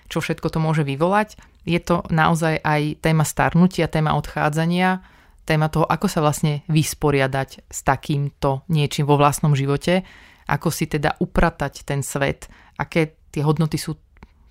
čo 0.09 0.21
všetko 0.21 0.49
to 0.53 0.59
môže 0.61 0.83
vyvolať. 0.85 1.41
Je 1.65 1.81
to 1.81 2.05
naozaj 2.13 2.61
aj 2.61 3.01
téma 3.01 3.25
starnutia, 3.25 3.89
téma 3.89 4.13
odchádzania, 4.21 5.01
téma 5.49 5.69
toho, 5.73 5.89
ako 5.89 6.07
sa 6.09 6.21
vlastne 6.21 6.65
vysporiadať 6.69 7.69
s 7.69 7.81
takýmto 7.85 8.65
niečím 8.69 9.09
vo 9.09 9.17
vlastnom 9.17 9.57
živote, 9.57 10.05
ako 10.45 10.69
si 10.69 10.89
teda 10.89 11.17
upratať 11.21 11.89
ten 11.89 12.05
svet, 12.05 12.53
aké 12.77 13.17
tie 13.33 13.41
hodnoty 13.41 13.81
sú 13.81 13.97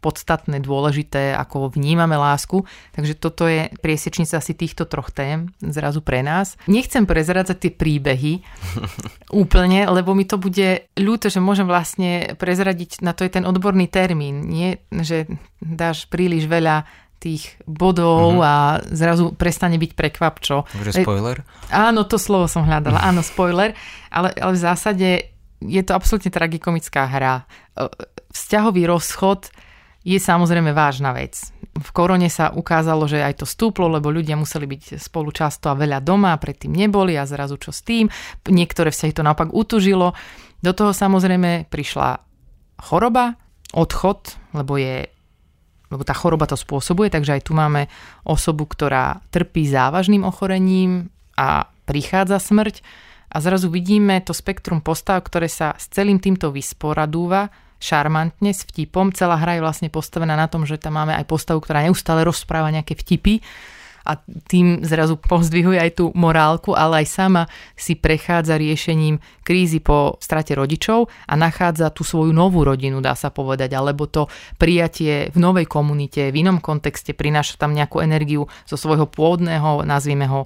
podstatné, 0.04 0.60
dôležité, 0.60 1.32
ako 1.32 1.72
vnímame 1.72 2.20
lásku. 2.20 2.68
Takže 2.92 3.16
toto 3.16 3.48
je 3.48 3.72
priesečnica 3.80 4.44
asi 4.44 4.52
týchto 4.52 4.84
troch 4.84 5.16
tém 5.16 5.56
zrazu 5.64 6.04
pre 6.04 6.20
nás. 6.20 6.60
Nechcem 6.68 7.08
prezrádzať 7.08 7.58
tie 7.64 7.72
príbehy 7.72 8.34
úplne, 9.44 9.88
lebo 9.88 10.12
mi 10.12 10.28
to 10.28 10.36
bude 10.36 10.92
ľúto, 11.00 11.32
že 11.32 11.40
môžem 11.40 11.66
vlastne 11.66 12.36
prezradiť, 12.36 13.00
na 13.00 13.16
to 13.16 13.24
je 13.24 13.32
ten 13.32 13.48
odborný 13.48 13.88
termín, 13.88 14.44
nie, 14.52 14.84
že 14.92 15.32
dáš 15.64 16.12
príliš 16.12 16.52
veľa 16.52 16.84
tých 17.24 17.56
bodov 17.64 18.36
mm-hmm. 18.36 18.44
a 18.44 18.54
zrazu 18.92 19.32
prestane 19.32 19.80
byť 19.80 19.92
prekvapčo. 19.96 20.68
Takže 20.68 21.08
spoiler? 21.08 21.48
Áno, 21.72 22.04
to 22.04 22.20
slovo 22.20 22.52
som 22.52 22.68
hľadala. 22.68 23.00
Áno, 23.00 23.24
spoiler. 23.24 23.72
Ale, 24.12 24.36
ale 24.36 24.52
v 24.52 24.60
zásade 24.60 25.10
je 25.64 25.82
to 25.88 25.96
absolútne 25.96 26.28
tragikomická 26.28 27.08
hra. 27.08 27.48
Vzťahový 28.36 28.84
rozchod 28.92 29.48
je 30.04 30.20
samozrejme 30.20 30.76
vážna 30.76 31.16
vec. 31.16 31.52
V 31.74 31.90
korone 31.96 32.28
sa 32.28 32.52
ukázalo, 32.54 33.08
že 33.10 33.24
aj 33.24 33.42
to 33.42 33.46
stúplo, 33.48 33.90
lebo 33.90 34.14
ľudia 34.14 34.38
museli 34.38 34.68
byť 34.68 35.00
spolu 35.00 35.34
často 35.34 35.72
a 35.72 35.80
veľa 35.80 36.04
doma, 36.04 36.36
predtým 36.38 36.76
neboli 36.76 37.18
a 37.18 37.26
zrazu 37.26 37.58
čo 37.58 37.72
s 37.74 37.82
tým. 37.82 38.12
Niektoré 38.46 38.92
vzťahy 38.92 39.14
to 39.16 39.26
naopak 39.26 39.50
utužilo. 39.50 40.14
Do 40.62 40.72
toho 40.76 40.92
samozrejme 40.94 41.72
prišla 41.72 42.20
choroba, 42.78 43.40
odchod, 43.74 44.38
lebo 44.54 44.78
je 44.78 45.10
lebo 45.94 46.02
tá 46.02 46.18
choroba 46.18 46.50
to 46.50 46.58
spôsobuje, 46.58 47.14
takže 47.14 47.38
aj 47.38 47.42
tu 47.46 47.54
máme 47.54 47.86
osobu, 48.26 48.66
ktorá 48.66 49.22
trpí 49.30 49.70
závažným 49.70 50.26
ochorením 50.26 51.14
a 51.38 51.70
prichádza 51.86 52.42
smrť 52.42 52.82
a 53.30 53.38
zrazu 53.38 53.70
vidíme 53.70 54.18
to 54.26 54.34
spektrum 54.34 54.82
postav, 54.82 55.22
ktoré 55.22 55.46
sa 55.46 55.78
s 55.78 55.94
celým 55.94 56.18
týmto 56.18 56.50
vysporadúva 56.50 57.54
šarmantne 57.84 58.56
s 58.56 58.64
vtipom. 58.64 59.12
Celá 59.12 59.36
hra 59.36 59.60
je 59.60 59.66
vlastne 59.68 59.90
postavená 59.92 60.40
na 60.40 60.48
tom, 60.48 60.64
že 60.64 60.80
tam 60.80 60.96
máme 60.96 61.12
aj 61.12 61.28
postavu, 61.28 61.60
ktorá 61.60 61.84
neustále 61.84 62.24
rozpráva 62.24 62.72
nejaké 62.72 62.96
vtipy 62.96 63.44
a 64.04 64.20
tým 64.52 64.84
zrazu 64.84 65.16
pozdvihuje 65.16 65.80
aj 65.80 65.92
tú 65.96 66.06
morálku, 66.12 66.76
ale 66.76 67.04
aj 67.04 67.08
sama 67.08 67.44
si 67.80 67.96
prechádza 67.96 68.60
riešením 68.60 69.20
krízy 69.48 69.80
po 69.80 70.20
strate 70.20 70.52
rodičov 70.60 71.08
a 71.08 71.34
nachádza 71.40 71.88
tú 71.96 72.04
svoju 72.04 72.36
novú 72.36 72.68
rodinu, 72.68 73.00
dá 73.00 73.16
sa 73.16 73.32
povedať, 73.32 73.72
alebo 73.72 74.12
to 74.12 74.28
prijatie 74.60 75.32
v 75.32 75.38
novej 75.40 75.72
komunite, 75.72 76.36
v 76.36 76.44
inom 76.44 76.60
kontexte, 76.60 77.16
prináša 77.16 77.56
tam 77.56 77.72
nejakú 77.72 78.04
energiu 78.04 78.44
zo 78.68 78.76
svojho 78.76 79.08
pôvodného, 79.08 79.88
nazvime 79.88 80.28
ho, 80.28 80.44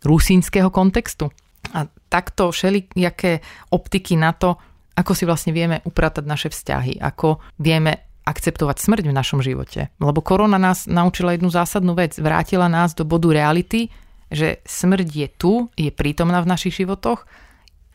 rusínskeho 0.00 0.72
kontextu. 0.72 1.28
A 1.76 1.84
takto 2.08 2.48
všelijaké 2.48 3.44
optiky 3.74 4.16
na 4.16 4.32
to, 4.32 4.56
ako 4.96 5.12
si 5.12 5.28
vlastne 5.28 5.52
vieme 5.52 5.84
upratať 5.84 6.24
naše 6.24 6.48
vzťahy, 6.48 6.98
ako 6.98 7.44
vieme 7.60 8.06
akceptovať 8.26 8.76
smrť 8.82 9.04
v 9.06 9.14
našom 9.14 9.40
živote. 9.44 9.94
Lebo 10.02 10.18
korona 10.24 10.58
nás 10.58 10.90
naučila 10.90 11.36
jednu 11.36 11.52
zásadnú 11.52 11.94
vec. 11.94 12.18
Vrátila 12.18 12.66
nás 12.66 12.96
do 12.96 13.06
bodu 13.06 13.30
reality, 13.30 13.92
že 14.32 14.64
smrť 14.66 15.06
je 15.06 15.28
tu, 15.30 15.52
je 15.78 15.94
prítomná 15.94 16.42
v 16.42 16.50
našich 16.50 16.82
životoch, 16.82 17.22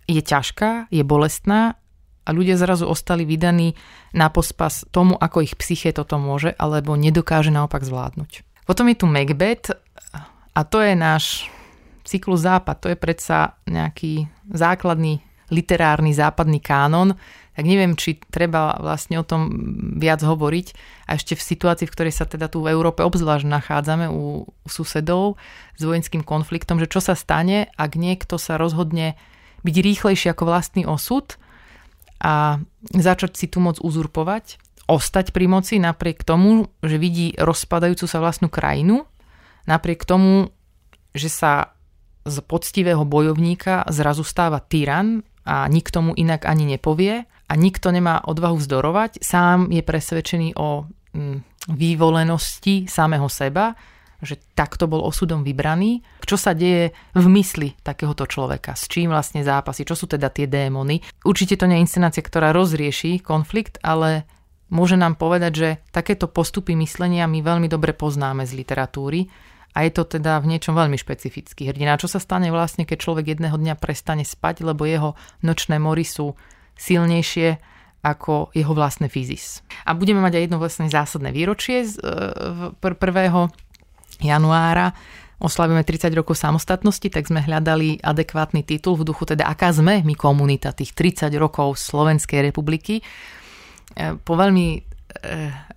je 0.08 0.24
ťažká, 0.24 0.88
je 0.88 1.04
bolestná 1.04 1.76
a 2.24 2.30
ľudia 2.32 2.56
zrazu 2.56 2.88
ostali 2.88 3.28
vydaní 3.28 3.76
na 4.16 4.32
pospas 4.32 4.88
tomu, 4.94 5.20
ako 5.20 5.44
ich 5.44 5.60
psyché 5.60 5.92
toto 5.92 6.16
môže 6.16 6.56
alebo 6.56 6.96
nedokáže 6.96 7.52
naopak 7.52 7.84
zvládnuť. 7.84 8.48
Potom 8.64 8.88
je 8.88 8.96
tu 8.96 9.06
Macbeth 9.10 9.76
a 10.56 10.62
to 10.64 10.80
je 10.80 10.94
náš 10.96 11.50
cyklus 12.08 12.48
západ, 12.48 12.78
to 12.80 12.88
je 12.94 12.98
predsa 12.98 13.60
nejaký 13.68 14.32
základný 14.48 15.20
literárny 15.52 16.16
západný 16.16 16.64
kánon, 16.64 17.14
tak 17.52 17.68
neviem, 17.68 18.00
či 18.00 18.16
treba 18.32 18.80
vlastne 18.80 19.20
o 19.20 19.28
tom 19.28 19.52
viac 20.00 20.24
hovoriť. 20.24 20.68
A 21.12 21.20
ešte 21.20 21.36
v 21.36 21.44
situácii, 21.44 21.86
v 21.86 21.94
ktorej 21.94 22.14
sa 22.16 22.24
teda 22.24 22.48
tu 22.48 22.64
v 22.64 22.72
Európe 22.72 23.04
obzvlášť 23.04 23.44
nachádzame 23.44 24.08
u 24.08 24.48
susedov 24.64 25.36
s 25.76 25.84
vojenským 25.84 26.24
konfliktom, 26.24 26.80
že 26.80 26.88
čo 26.88 27.04
sa 27.04 27.12
stane, 27.12 27.68
ak 27.76 28.00
niekto 28.00 28.40
sa 28.40 28.56
rozhodne 28.56 29.20
byť 29.68 29.76
rýchlejší 29.78 30.32
ako 30.32 30.44
vlastný 30.48 30.88
osud 30.88 31.36
a 32.24 32.64
začať 32.96 33.36
si 33.36 33.52
tu 33.52 33.60
moc 33.60 33.84
uzurpovať, 33.84 34.58
ostať 34.88 35.36
pri 35.36 35.46
moci 35.52 35.78
napriek 35.78 36.24
tomu, 36.24 36.72
že 36.80 36.96
vidí 36.96 37.36
rozpadajúcu 37.36 38.06
sa 38.08 38.24
vlastnú 38.24 38.48
krajinu, 38.48 39.04
napriek 39.68 40.08
tomu, 40.08 40.56
že 41.12 41.28
sa 41.28 41.76
z 42.24 42.38
poctivého 42.46 43.02
bojovníka 43.02 43.84
zrazu 43.90 44.22
stáva 44.22 44.62
tyran 44.62 45.26
a 45.46 45.66
nikto 45.68 46.02
mu 46.06 46.12
inak 46.14 46.46
ani 46.46 46.66
nepovie 46.66 47.26
a 47.26 47.54
nikto 47.58 47.92
nemá 47.92 48.24
odvahu 48.24 48.58
vzdorovať, 48.62 49.20
sám 49.20 49.74
je 49.74 49.84
presvedčený 49.84 50.56
o 50.56 50.88
mm, 51.14 51.68
vývolenosti 51.76 52.88
samého 52.88 53.28
seba, 53.28 53.76
že 54.22 54.38
takto 54.54 54.86
bol 54.86 55.02
osudom 55.02 55.42
vybraný. 55.42 56.06
Čo 56.22 56.38
sa 56.38 56.54
deje 56.54 56.94
v 57.18 57.26
mysli 57.34 57.74
takéhoto 57.82 58.30
človeka? 58.30 58.78
S 58.78 58.86
čím 58.86 59.10
vlastne 59.10 59.42
zápasy? 59.42 59.82
Čo 59.82 59.98
sú 59.98 60.06
teda 60.06 60.30
tie 60.30 60.46
démony? 60.46 61.02
Určite 61.26 61.58
to 61.58 61.66
nie 61.66 61.82
je 61.82 61.86
inscenácia, 61.90 62.22
ktorá 62.22 62.54
rozrieši 62.54 63.18
konflikt, 63.20 63.82
ale 63.82 64.30
môže 64.70 64.94
nám 64.96 65.18
povedať, 65.18 65.52
že 65.52 65.70
takéto 65.90 66.30
postupy 66.30 66.78
myslenia 66.78 67.26
my 67.26 67.42
veľmi 67.42 67.68
dobre 67.68 67.98
poznáme 67.98 68.46
z 68.46 68.54
literatúry 68.62 69.26
a 69.72 69.88
je 69.88 69.92
to 69.92 70.04
teda 70.04 70.44
v 70.44 70.56
niečom 70.56 70.76
veľmi 70.76 71.00
špecifický 71.00 71.72
hrdina. 71.72 72.00
Čo 72.00 72.12
sa 72.12 72.20
stane 72.20 72.52
vlastne, 72.52 72.84
keď 72.84 72.98
človek 73.00 73.26
jedného 73.38 73.56
dňa 73.56 73.80
prestane 73.80 74.28
spať, 74.28 74.68
lebo 74.68 74.84
jeho 74.84 75.16
nočné 75.44 75.80
mory 75.80 76.04
sú 76.04 76.36
silnejšie 76.76 77.60
ako 78.02 78.50
jeho 78.52 78.74
vlastné 78.74 79.08
fyzis. 79.08 79.62
A 79.86 79.94
budeme 79.94 80.20
mať 80.20 80.42
aj 80.42 80.44
jedno 80.50 80.58
vlastne 80.58 80.90
zásadné 80.90 81.30
výročie 81.30 81.86
z 81.86 82.02
1. 82.02 82.82
E, 82.82 83.42
januára 84.26 84.90
oslavíme 85.42 85.82
30 85.82 86.14
rokov 86.14 86.38
samostatnosti, 86.38 87.10
tak 87.10 87.26
sme 87.26 87.42
hľadali 87.42 87.98
adekvátny 87.98 88.62
titul 88.62 88.94
v 89.02 89.10
duchu, 89.10 89.26
teda 89.26 89.50
aká 89.50 89.74
sme 89.74 90.06
my 90.06 90.14
komunita 90.14 90.70
tých 90.70 90.94
30 90.94 91.34
rokov 91.42 91.82
Slovenskej 91.82 92.46
republiky. 92.46 93.02
E, 93.02 93.04
po 94.22 94.34
veľmi 94.38 94.68
e, 94.74 94.80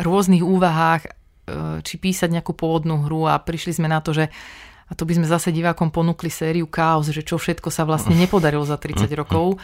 rôznych 0.05 0.45
úvahách 0.45 1.24
či 1.85 1.95
písať 2.01 2.33
nejakú 2.33 2.57
pôvodnú 2.57 3.05
hru 3.05 3.29
a 3.29 3.37
prišli 3.37 3.77
sme 3.77 3.89
na 3.89 4.01
to, 4.01 4.17
že 4.17 4.33
a 4.85 4.93
to 4.93 5.09
by 5.09 5.17
sme 5.17 5.25
zase 5.29 5.49
divákom 5.49 5.89
ponúkli 5.89 6.29
sériu 6.29 6.69
Chaos, 6.69 7.09
že 7.09 7.25
čo 7.25 7.41
všetko 7.41 7.73
sa 7.73 7.89
vlastne 7.89 8.13
nepodarilo 8.17 8.65
za 8.69 8.77
30 8.77 9.09
rokov. 9.25 9.57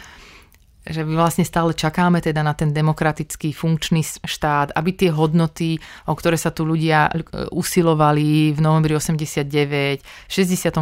Že 0.81 1.05
my 1.05 1.13
vlastne 1.13 1.45
stále 1.45 1.77
čakáme 1.77 2.25
teda 2.25 2.41
na 2.41 2.57
ten 2.57 2.73
demokratický 2.73 3.53
funkčný 3.53 4.01
štát, 4.25 4.73
aby 4.73 4.89
tie 4.97 5.13
hodnoty, 5.13 5.77
o 6.09 6.13
ktoré 6.17 6.41
sa 6.41 6.49
tu 6.49 6.65
ľudia 6.65 7.05
e, 7.05 7.21
usilovali 7.53 8.49
v 8.49 8.59
novembri 8.65 8.97
89, 8.97 10.01
v 10.01 10.31
68, 10.33 10.81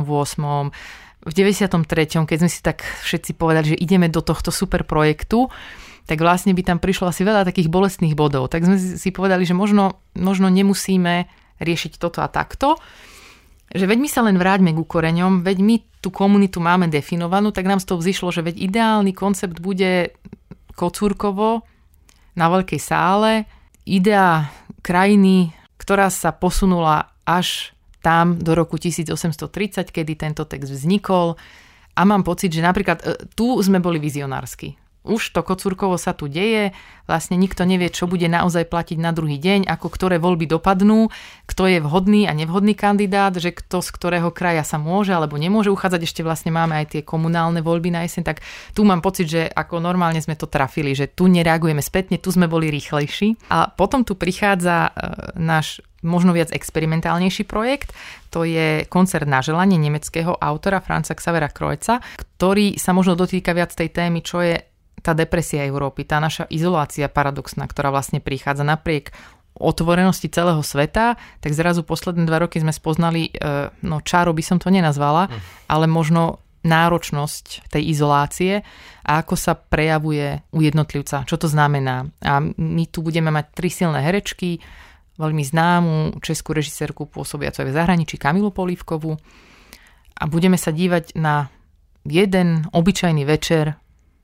v 1.20 1.32
93, 1.36 2.24
keď 2.24 2.38
sme 2.40 2.48
si 2.48 2.64
tak 2.64 2.80
všetci 2.80 3.36
povedali, 3.36 3.76
že 3.76 3.82
ideme 3.84 4.08
do 4.08 4.24
tohto 4.24 4.56
super 4.56 4.88
projektu, 4.88 5.52
tak 6.10 6.26
vlastne 6.26 6.58
by 6.58 6.66
tam 6.66 6.82
prišlo 6.82 7.14
asi 7.14 7.22
veľa 7.22 7.46
takých 7.46 7.70
bolestných 7.70 8.18
bodov. 8.18 8.50
Tak 8.50 8.66
sme 8.66 8.82
si 8.82 9.14
povedali, 9.14 9.46
že 9.46 9.54
možno, 9.54 10.02
možno 10.18 10.50
nemusíme 10.50 11.30
riešiť 11.62 12.02
toto 12.02 12.26
a 12.26 12.28
takto, 12.34 12.82
že 13.70 13.86
veď 13.86 13.98
my 14.02 14.10
sa 14.10 14.26
len 14.26 14.42
vráťme 14.42 14.74
ku 14.74 14.90
koreňom, 14.90 15.46
veď 15.46 15.58
my 15.62 15.76
tú 16.02 16.10
komunitu 16.10 16.58
máme 16.58 16.90
definovanú, 16.90 17.54
tak 17.54 17.70
nám 17.70 17.78
z 17.78 17.94
toho 17.94 18.02
vzýšlo, 18.02 18.34
že 18.34 18.42
veď 18.42 18.56
ideálny 18.58 19.14
koncept 19.14 19.62
bude 19.62 20.18
kocúrkovo 20.74 21.62
na 22.34 22.46
veľkej 22.50 22.82
sále, 22.82 23.46
idea 23.86 24.50
krajiny, 24.82 25.54
ktorá 25.78 26.10
sa 26.10 26.34
posunula 26.34 27.14
až 27.22 27.78
tam 28.02 28.42
do 28.42 28.58
roku 28.58 28.82
1830, 28.82 29.94
kedy 29.94 30.18
tento 30.18 30.48
text 30.50 30.74
vznikol. 30.74 31.38
A 31.94 32.02
mám 32.08 32.24
pocit, 32.26 32.50
že 32.50 32.64
napríklad 32.64 33.04
e, 33.04 33.06
tu 33.36 33.60
sme 33.60 33.84
boli 33.84 34.00
vizionársky 34.00 34.89
už 35.10 35.34
to 35.34 35.42
kocúrkovo 35.42 35.98
sa 35.98 36.14
tu 36.14 36.30
deje, 36.30 36.72
vlastne 37.10 37.42
nikto 37.42 37.66
nevie, 37.66 37.90
čo 37.90 38.06
bude 38.06 38.30
naozaj 38.30 38.70
platiť 38.70 39.02
na 39.02 39.10
druhý 39.10 39.42
deň, 39.42 39.66
ako 39.66 39.90
ktoré 39.90 40.22
voľby 40.22 40.46
dopadnú, 40.46 41.10
kto 41.50 41.66
je 41.66 41.82
vhodný 41.82 42.30
a 42.30 42.38
nevhodný 42.38 42.78
kandidát, 42.78 43.34
že 43.34 43.50
kto 43.50 43.82
z 43.82 43.90
ktorého 43.90 44.30
kraja 44.30 44.62
sa 44.62 44.78
môže 44.78 45.10
alebo 45.10 45.42
nemôže 45.42 45.74
uchádzať. 45.74 46.06
Ešte 46.06 46.22
vlastne 46.22 46.54
máme 46.54 46.78
aj 46.78 46.94
tie 46.94 47.02
komunálne 47.02 47.66
voľby 47.66 47.90
na 47.90 48.06
jeseň, 48.06 48.22
tak 48.22 48.46
tu 48.78 48.86
mám 48.86 49.02
pocit, 49.02 49.26
že 49.26 49.50
ako 49.50 49.82
normálne 49.82 50.22
sme 50.22 50.38
to 50.38 50.46
trafili, 50.46 50.94
že 50.94 51.10
tu 51.10 51.26
nereagujeme 51.26 51.82
spätne, 51.82 52.22
tu 52.22 52.30
sme 52.30 52.46
boli 52.46 52.70
rýchlejší. 52.70 53.50
A 53.50 53.74
potom 53.74 54.06
tu 54.06 54.14
prichádza 54.14 54.94
e, 54.94 55.02
náš 55.42 55.82
možno 56.06 56.32
viac 56.32 56.54
experimentálnejší 56.56 57.44
projekt. 57.44 57.92
To 58.32 58.48
je 58.48 58.88
koncert 58.88 59.28
na 59.28 59.44
želanie 59.44 59.76
nemeckého 59.76 60.38
autora 60.38 60.80
Franca 60.80 61.12
Xavera 61.12 61.52
Krojca, 61.52 62.00
ktorý 62.38 62.80
sa 62.80 62.96
možno 62.96 63.20
dotýka 63.20 63.52
viac 63.52 63.74
tej 63.76 63.92
témy, 63.92 64.24
čo 64.24 64.40
je 64.40 64.69
tá 65.00 65.16
depresia 65.16 65.66
Európy, 65.66 66.04
tá 66.04 66.20
naša 66.20 66.48
izolácia 66.52 67.08
paradoxná, 67.12 67.66
ktorá 67.66 67.90
vlastne 67.92 68.20
prichádza 68.20 68.64
napriek 68.64 69.12
otvorenosti 69.60 70.32
celého 70.32 70.64
sveta, 70.64 71.20
tak 71.44 71.52
zrazu 71.52 71.84
posledné 71.84 72.24
dva 72.24 72.48
roky 72.48 72.64
sme 72.64 72.72
spoznali, 72.72 73.28
e, 73.28 73.32
no 73.84 74.00
čáro 74.00 74.32
by 74.32 74.44
som 74.46 74.58
to 74.58 74.72
nenazvala, 74.72 75.28
mm. 75.28 75.68
ale 75.68 75.86
možno 75.90 76.40
náročnosť 76.64 77.72
tej 77.72 77.96
izolácie 77.96 78.64
a 79.04 79.24
ako 79.24 79.36
sa 79.40 79.56
prejavuje 79.56 80.44
u 80.52 80.60
jednotlivca, 80.60 81.24
čo 81.24 81.40
to 81.40 81.48
znamená. 81.48 82.08
A 82.20 82.44
my 82.44 82.84
tu 82.92 83.00
budeme 83.00 83.32
mať 83.32 83.46
tri 83.56 83.72
silné 83.72 84.04
herečky, 84.04 84.60
veľmi 85.20 85.44
známu 85.44 86.24
českú 86.24 86.56
režisérku 86.56 87.08
pôsobiacu 87.08 87.64
aj 87.64 87.68
v 87.68 87.76
zahraničí 87.76 88.16
Kamilu 88.16 88.52
Polívkovú 88.56 89.20
a 90.20 90.24
budeme 90.28 90.56
sa 90.56 90.72
dívať 90.72 91.16
na 91.20 91.52
jeden 92.08 92.68
obyčajný 92.72 93.24
večer 93.28 93.76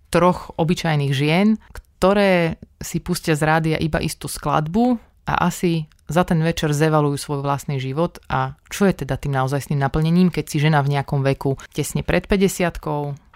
troch 0.09 0.53
obyčajných 0.55 1.13
žien, 1.13 1.61
ktoré 1.73 2.61
si 2.77 3.01
pustia 3.01 3.33
z 3.33 3.43
rádia 3.45 3.77
iba 3.79 3.97
istú 4.03 4.29
skladbu 4.29 4.99
a 5.25 5.49
asi 5.49 5.89
za 6.05 6.21
ten 6.21 6.37
večer 6.45 6.69
zevalujú 6.69 7.17
svoj 7.17 7.41
vlastný 7.41 7.81
život 7.81 8.21
a 8.29 8.53
čo 8.69 8.85
je 8.85 9.05
teda 9.05 9.17
tým 9.17 9.33
naozajstným 9.33 9.81
naplnením, 9.81 10.29
keď 10.29 10.45
si 10.45 10.57
žena 10.61 10.85
v 10.85 10.93
nejakom 10.93 11.25
veku 11.25 11.57
tesne 11.73 12.05
pred 12.05 12.29
50 12.29 12.77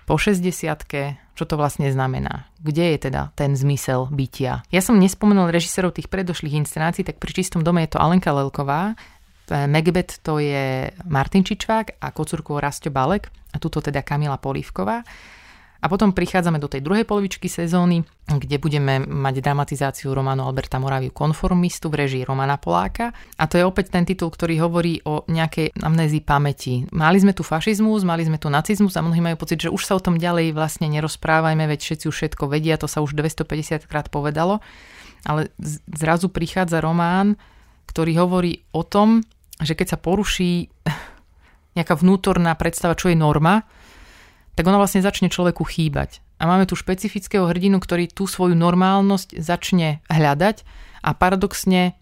po 0.06 0.16
60 0.18 1.26
čo 1.40 1.48
to 1.48 1.56
vlastne 1.56 1.88
znamená? 1.88 2.52
Kde 2.60 2.94
je 2.94 3.08
teda 3.08 3.32
ten 3.32 3.56
zmysel 3.56 4.12
bytia? 4.12 4.68
Ja 4.76 4.84
som 4.84 5.00
nespomenul 5.00 5.56
režisérov 5.56 5.96
tých 5.96 6.12
predošlých 6.12 6.60
inscenácií, 6.60 7.08
tak 7.08 7.16
pri 7.16 7.32
čistom 7.32 7.64
dome 7.64 7.88
je 7.88 7.96
to 7.96 8.02
Alenka 8.04 8.36
Lelková, 8.36 9.00
Megbet 9.50 10.22
to 10.22 10.38
je 10.38 10.94
Martin 11.10 11.42
Čičvák 11.42 11.98
a 12.06 12.14
Kocurkovo 12.14 12.62
Rasto 12.62 12.94
Balek 12.94 13.34
a 13.50 13.58
tuto 13.58 13.82
teda 13.82 14.06
Kamila 14.06 14.38
Polívková. 14.38 15.02
A 15.80 15.88
potom 15.88 16.12
prichádzame 16.12 16.60
do 16.60 16.68
tej 16.68 16.84
druhej 16.84 17.08
polovičky 17.08 17.48
sezóny, 17.48 18.04
kde 18.28 18.60
budeme 18.60 19.00
mať 19.00 19.40
dramatizáciu 19.40 20.12
románu 20.12 20.44
Alberta 20.44 20.76
Moraviu 20.76 21.16
Konformistu 21.16 21.88
v 21.88 22.04
režii 22.04 22.28
Romana 22.28 22.60
Poláka. 22.60 23.16
A 23.40 23.48
to 23.48 23.56
je 23.56 23.64
opäť 23.64 23.96
ten 23.96 24.04
titul, 24.04 24.28
ktorý 24.28 24.60
hovorí 24.60 25.00
o 25.08 25.24
nejakej 25.32 25.80
amnézii 25.80 26.20
pamäti. 26.28 26.84
Mali 26.92 27.24
sme 27.24 27.32
tu 27.32 27.48
fašizmus, 27.48 28.04
mali 28.04 28.28
sme 28.28 28.36
tu 28.36 28.52
nacizmus 28.52 29.00
a 29.00 29.06
mnohí 29.08 29.24
majú 29.24 29.40
pocit, 29.40 29.64
že 29.64 29.72
už 29.72 29.88
sa 29.88 29.96
o 29.96 30.04
tom 30.04 30.20
ďalej 30.20 30.52
vlastne 30.52 30.92
nerozprávajme, 30.92 31.64
veď 31.64 31.80
všetci 31.80 32.06
už 32.12 32.16
všetko 32.16 32.52
vedia, 32.52 32.76
to 32.76 32.92
sa 32.92 33.00
už 33.00 33.16
250 33.16 33.88
krát 33.88 34.12
povedalo. 34.12 34.60
Ale 35.24 35.48
zrazu 35.88 36.28
prichádza 36.28 36.84
román, 36.84 37.40
ktorý 37.88 38.20
hovorí 38.20 38.68
o 38.76 38.84
tom, 38.84 39.24
že 39.64 39.80
keď 39.80 39.96
sa 39.96 39.98
poruší 40.00 40.68
nejaká 41.80 41.96
vnútorná 41.96 42.52
predstava, 42.60 43.00
čo 43.00 43.08
je 43.08 43.16
norma, 43.16 43.64
tak 44.60 44.68
ona 44.68 44.76
vlastne 44.76 45.00
začne 45.00 45.32
človeku 45.32 45.64
chýbať. 45.64 46.20
A 46.36 46.44
máme 46.44 46.68
tu 46.68 46.76
špecifického 46.76 47.48
hrdinu, 47.48 47.80
ktorý 47.80 48.12
tú 48.12 48.28
svoju 48.28 48.60
normálnosť 48.60 49.40
začne 49.40 50.04
hľadať 50.12 50.68
a 51.00 51.16
paradoxne 51.16 51.96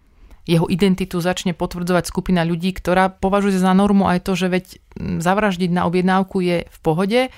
jeho 0.50 0.66
identitu 0.66 1.22
začne 1.22 1.54
potvrdzovať 1.54 2.10
skupina 2.10 2.42
ľudí, 2.42 2.74
ktorá 2.74 3.14
považuje 3.14 3.62
za 3.62 3.78
normu 3.78 4.10
aj 4.10 4.26
to, 4.26 4.34
že 4.34 4.48
veď 4.50 4.66
zavraždiť 4.98 5.70
na 5.70 5.86
objednávku 5.86 6.42
je 6.42 6.58
v 6.66 6.78
pohode, 6.82 7.30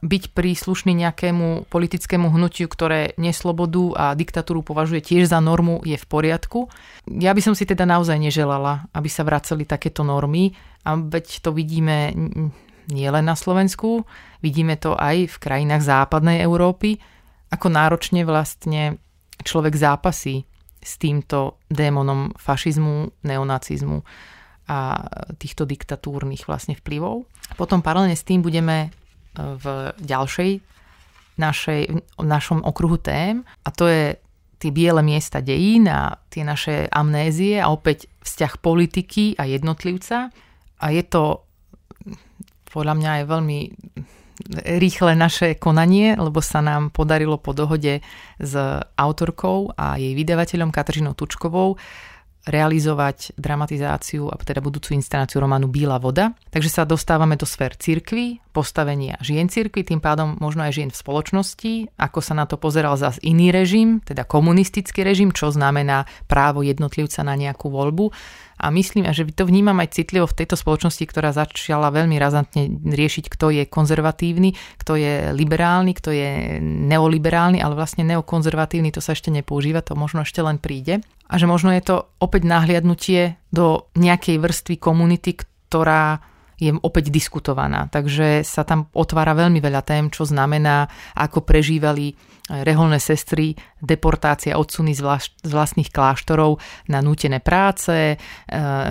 byť 0.00 0.22
príslušný 0.32 0.96
nejakému 0.96 1.68
politickému 1.68 2.32
hnutiu, 2.32 2.72
ktoré 2.72 3.12
neslobodu 3.20 3.84
a 4.00 4.04
diktatúru 4.16 4.64
považuje 4.64 5.04
tiež 5.04 5.28
za 5.28 5.44
normu, 5.44 5.84
je 5.84 6.00
v 6.00 6.06
poriadku. 6.08 6.72
Ja 7.04 7.36
by 7.36 7.44
som 7.44 7.52
si 7.52 7.68
teda 7.68 7.84
naozaj 7.84 8.16
neželala, 8.16 8.88
aby 8.96 9.12
sa 9.12 9.28
vraceli 9.28 9.68
takéto 9.68 10.08
normy 10.08 10.56
a 10.88 10.96
veď 10.96 11.44
to 11.44 11.52
vidíme 11.52 12.16
nielen 12.88 13.24
na 13.28 13.36
Slovensku, 13.36 14.04
vidíme 14.40 14.76
to 14.80 14.96
aj 14.96 15.28
v 15.28 15.36
krajinách 15.36 15.84
západnej 15.84 16.40
Európy, 16.42 16.98
ako 17.48 17.66
náročne 17.72 18.24
vlastne 18.24 19.00
človek 19.40 19.74
zápasí 19.76 20.44
s 20.78 20.92
týmto 21.00 21.60
démonom 21.68 22.32
fašizmu, 22.36 23.24
neonacizmu 23.24 24.04
a 24.68 25.00
týchto 25.40 25.64
diktatúrnych 25.64 26.44
vlastne 26.44 26.76
vplyvov. 26.76 27.24
Potom 27.56 27.80
paralelne 27.80 28.14
s 28.14 28.26
tým 28.26 28.44
budeme 28.44 28.76
e, 28.84 28.88
v 29.40 29.64
ďalšej 29.96 30.60
našej, 31.40 31.80
v 32.18 32.26
našom 32.26 32.60
okruhu 32.60 33.00
tém 33.00 33.46
a 33.64 33.68
to 33.72 33.88
je 33.88 34.20
tie 34.58 34.70
biele 34.74 35.00
miesta 35.06 35.38
dejín 35.38 35.86
a 35.88 36.18
tie 36.28 36.42
naše 36.42 36.90
amnézie 36.90 37.62
a 37.62 37.70
opäť 37.70 38.10
vzťah 38.26 38.52
politiky 38.58 39.38
a 39.38 39.46
jednotlivca. 39.46 40.34
A 40.78 40.86
je 40.90 41.02
to 41.06 41.47
podľa 42.70 42.94
mňa 42.96 43.12
je 43.18 43.24
veľmi 43.24 43.58
rýchle 44.78 45.18
naše 45.18 45.58
konanie, 45.58 46.14
lebo 46.14 46.38
sa 46.38 46.62
nám 46.62 46.94
podarilo 46.94 47.42
po 47.42 47.50
dohode 47.50 48.00
s 48.38 48.52
autorkou 48.94 49.74
a 49.74 49.98
jej 49.98 50.14
vydavateľom 50.14 50.70
Katržinou 50.70 51.18
Tučkovou 51.18 51.74
realizovať 52.48 53.36
dramatizáciu 53.36 54.32
a 54.32 54.34
teda 54.40 54.64
budúcu 54.64 54.96
inscenáciu 54.96 55.36
románu 55.44 55.68
Bíla 55.68 56.00
voda. 56.00 56.32
Takže 56.48 56.70
sa 56.72 56.88
dostávame 56.88 57.36
do 57.36 57.44
sfér 57.44 57.76
cirkvy, 57.76 58.40
postavenia 58.56 59.20
žien 59.20 59.52
cirkvy, 59.52 59.84
tým 59.84 60.00
pádom 60.00 60.40
možno 60.40 60.64
aj 60.64 60.72
žien 60.80 60.88
v 60.88 60.96
spoločnosti, 60.96 61.72
ako 62.00 62.18
sa 62.24 62.32
na 62.32 62.48
to 62.48 62.56
pozeral 62.56 62.96
zase 62.96 63.20
iný 63.20 63.52
režim, 63.52 64.00
teda 64.00 64.24
komunistický 64.24 65.04
režim, 65.04 65.28
čo 65.28 65.52
znamená 65.52 66.08
právo 66.24 66.64
jednotlivca 66.64 67.20
na 67.20 67.36
nejakú 67.36 67.68
voľbu 67.68 68.16
a 68.58 68.74
myslím, 68.74 69.06
že 69.14 69.22
to 69.30 69.46
vnímam 69.46 69.78
aj 69.78 69.94
citlivo 69.94 70.26
v 70.26 70.36
tejto 70.42 70.58
spoločnosti, 70.58 71.04
ktorá 71.06 71.30
začala 71.30 71.94
veľmi 71.94 72.18
razantne 72.18 72.66
riešiť, 72.82 73.30
kto 73.30 73.54
je 73.54 73.64
konzervatívny, 73.70 74.58
kto 74.82 74.98
je 74.98 75.14
liberálny, 75.30 75.94
kto 75.94 76.10
je 76.10 76.58
neoliberálny, 76.62 77.62
ale 77.62 77.78
vlastne 77.78 78.02
neokonzervatívny 78.02 78.90
to 78.90 78.98
sa 78.98 79.14
ešte 79.14 79.30
nepoužíva, 79.30 79.86
to 79.86 79.94
možno 79.94 80.26
ešte 80.26 80.42
len 80.42 80.58
príde. 80.58 80.98
A 81.30 81.38
že 81.38 81.46
možno 81.46 81.70
je 81.70 81.82
to 81.86 81.96
opäť 82.18 82.42
nahliadnutie 82.44 83.38
do 83.54 83.86
nejakej 83.94 84.42
vrstvy 84.42 84.74
komunity, 84.82 85.38
ktorá 85.38 86.18
je 86.58 86.74
opäť 86.82 87.14
diskutovaná. 87.14 87.86
Takže 87.86 88.42
sa 88.42 88.66
tam 88.66 88.90
otvára 88.90 89.32
veľmi 89.32 89.62
veľa 89.62 89.82
tém, 89.86 90.10
čo 90.10 90.26
znamená, 90.26 90.90
ako 91.14 91.46
prežívali 91.46 92.10
eh, 92.10 92.66
reholné 92.66 92.98
sestry 92.98 93.54
deportácia 93.78 94.58
odsuny 94.58 94.90
z, 94.90 95.06
z 95.46 95.50
vlastných 95.54 95.94
kláštorov 95.94 96.58
na 96.90 96.98
nútené 96.98 97.38
práce, 97.38 98.18
eh, 98.18 98.18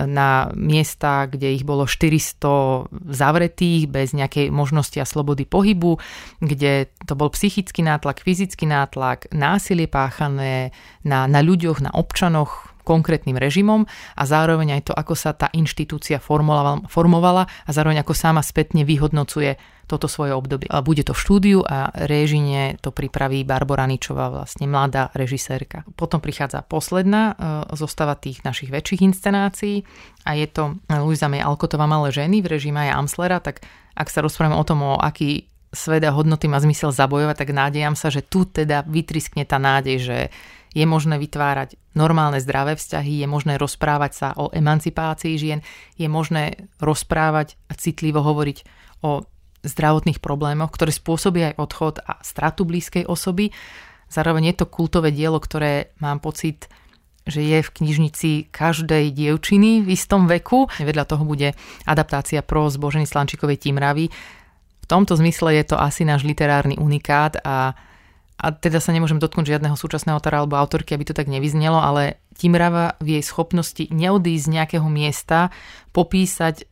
na 0.08 0.48
miesta, 0.56 1.28
kde 1.28 1.52
ich 1.52 1.68
bolo 1.68 1.84
400 1.84 2.88
zavretých 3.12 3.92
bez 3.92 4.16
nejakej 4.16 4.48
možnosti 4.48 4.96
a 4.96 5.04
slobody 5.04 5.44
pohybu, 5.44 6.00
kde 6.40 6.88
to 7.04 7.12
bol 7.12 7.28
psychický 7.28 7.84
nátlak, 7.84 8.24
fyzický 8.24 8.64
nátlak, 8.64 9.28
násilie 9.36 9.86
páchané 9.86 10.72
na, 11.04 11.28
na 11.28 11.44
ľuďoch, 11.44 11.84
na 11.84 11.92
občanoch, 11.92 12.67
konkrétnym 12.88 13.36
režimom 13.36 13.84
a 14.16 14.22
zároveň 14.24 14.80
aj 14.80 14.82
to, 14.88 14.92
ako 14.96 15.12
sa 15.12 15.36
tá 15.36 15.52
inštitúcia 15.52 16.16
formovala, 16.16 17.44
a 17.44 17.70
zároveň 17.70 18.00
ako 18.00 18.16
sama 18.16 18.40
spätne 18.40 18.88
vyhodnocuje 18.88 19.60
toto 19.88 20.04
svoje 20.04 20.36
obdobie. 20.36 20.68
Bude 20.84 21.00
to 21.00 21.16
v 21.16 21.22
štúdiu 21.24 21.58
a 21.64 21.88
režine 22.04 22.76
to 22.84 22.92
pripraví 22.92 23.40
Barbara 23.48 23.88
Ničová, 23.88 24.28
vlastne 24.28 24.68
mladá 24.68 25.08
režisérka. 25.16 25.88
Potom 25.96 26.20
prichádza 26.20 26.60
posledná 26.60 27.32
e, 27.32 27.34
zostava 27.72 28.12
tých 28.12 28.44
našich 28.44 28.68
väčších 28.68 29.00
inscenácií 29.00 29.88
a 30.28 30.36
je 30.36 30.44
to 30.52 30.76
Luisa 30.92 31.32
May 31.32 31.40
Alkotová 31.40 31.88
Malé 31.88 32.12
ženy 32.12 32.44
v 32.44 32.60
režime 32.60 32.84
aj 32.84 33.00
Amslera, 33.00 33.40
tak 33.40 33.64
ak 33.96 34.12
sa 34.12 34.20
rozprávame 34.20 34.60
o 34.60 34.68
tom, 34.68 34.84
o 34.84 35.00
aký 35.00 35.48
svet 35.72 36.04
a 36.04 36.12
hodnoty 36.12 36.48
má 36.48 36.60
zmysel 36.60 36.92
zabojovať, 36.92 37.36
tak 37.44 37.50
nádejam 37.52 37.92
sa, 37.92 38.08
že 38.08 38.24
tu 38.24 38.48
teda 38.48 38.84
vytriskne 38.88 39.44
tá 39.44 39.60
nádej, 39.60 39.96
že 40.00 40.18
je 40.72 40.84
možné 40.84 41.16
vytvárať 41.16 41.80
normálne 41.96 42.38
zdravé 42.38 42.76
vzťahy, 42.76 43.24
je 43.24 43.28
možné 43.28 43.56
rozprávať 43.56 44.12
sa 44.14 44.28
o 44.36 44.52
emancipácii 44.52 45.34
žien, 45.40 45.60
je 45.96 46.06
možné 46.06 46.68
rozprávať 46.78 47.58
a 47.68 47.74
citlivo 47.74 48.22
hovoriť 48.22 48.58
o 49.02 49.26
zdravotných 49.66 50.22
problémoch, 50.22 50.70
ktoré 50.70 50.94
spôsobia 50.94 51.54
aj 51.54 51.58
odchod 51.58 51.94
a 52.06 52.22
stratu 52.22 52.62
blízkej 52.62 53.04
osoby. 53.10 53.50
Zároveň 54.08 54.54
je 54.54 54.64
to 54.64 54.70
kultové 54.70 55.10
dielo, 55.10 55.42
ktoré 55.42 55.92
mám 55.98 56.22
pocit, 56.22 56.70
že 57.28 57.44
je 57.44 57.60
v 57.60 57.74
knižnici 57.82 58.30
každej 58.48 59.12
dievčiny 59.12 59.84
v 59.84 59.88
istom 59.92 60.24
veku. 60.24 60.70
Vedľa 60.80 61.04
toho 61.04 61.28
bude 61.28 61.52
adaptácia 61.84 62.40
pro 62.40 62.72
zbožení 62.72 63.04
Slančikovej 63.04 63.60
Timravy. 63.60 64.08
V 64.80 64.86
tomto 64.88 65.12
zmysle 65.12 65.60
je 65.60 65.64
to 65.68 65.76
asi 65.76 66.08
náš 66.08 66.24
literárny 66.24 66.80
unikát 66.80 67.36
a 67.44 67.76
a 68.38 68.54
teda 68.54 68.78
sa 68.78 68.94
nemôžem 68.94 69.18
dotknúť 69.18 69.58
žiadneho 69.58 69.74
súčasného 69.74 70.14
autora 70.14 70.40
alebo 70.40 70.54
autorky, 70.54 70.94
aby 70.94 71.10
to 71.10 71.14
tak 71.18 71.26
nevyznelo, 71.26 71.82
ale 71.82 72.22
Timrava 72.38 72.94
v 73.02 73.18
jej 73.18 73.24
schopnosti 73.26 73.90
neodísť 73.90 74.44
z 74.46 74.52
nejakého 74.54 74.86
miesta, 74.86 75.50
popísať 75.90 76.70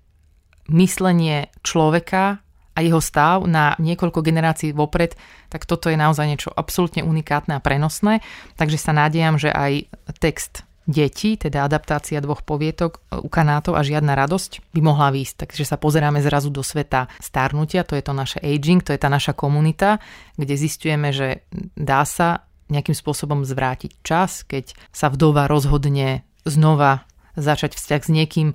myslenie 0.71 1.51
človeka 1.67 2.39
a 2.77 2.79
jeho 2.85 3.03
stav 3.03 3.51
na 3.51 3.75
niekoľko 3.83 4.23
generácií 4.23 4.71
vopred, 4.71 5.19
tak 5.51 5.67
toto 5.67 5.91
je 5.91 5.99
naozaj 5.99 6.27
niečo 6.29 6.51
absolútne 6.55 7.03
unikátne 7.03 7.59
a 7.59 7.65
prenosné. 7.65 8.23
Takže 8.55 8.79
sa 8.79 8.95
nádejam, 8.95 9.41
že 9.41 9.51
aj 9.51 9.91
text 10.23 10.63
deti, 10.87 11.35
teda 11.35 11.67
adaptácia 11.67 12.23
dvoch 12.23 12.47
povietok 12.47 12.97
e, 12.97 13.21
u 13.21 13.29
kanátov 13.29 13.75
a 13.75 13.83
žiadna 13.83 14.15
radosť 14.15 14.73
by 14.73 14.81
mohla 14.81 15.11
výjsť. 15.11 15.35
Takže 15.45 15.65
sa 15.67 15.77
pozeráme 15.77 16.23
zrazu 16.23 16.49
do 16.49 16.63
sveta 16.63 17.11
starnutia, 17.19 17.83
to 17.83 17.99
je 17.99 18.03
to 18.07 18.15
naše 18.15 18.39
aging, 18.41 18.81
to 18.81 18.95
je 18.95 19.01
tá 19.03 19.11
naša 19.11 19.35
komunita, 19.35 19.99
kde 20.39 20.55
zistujeme, 20.55 21.11
že 21.11 21.45
dá 21.75 22.07
sa 22.07 22.47
nejakým 22.71 22.95
spôsobom 22.95 23.43
zvrátiť 23.43 24.03
čas, 24.03 24.47
keď 24.47 24.75
sa 24.91 25.11
vdova 25.11 25.47
rozhodne 25.51 26.27
znova 26.47 27.07
začať 27.35 27.75
vzťah 27.79 28.03
s 28.03 28.11
niekým, 28.11 28.49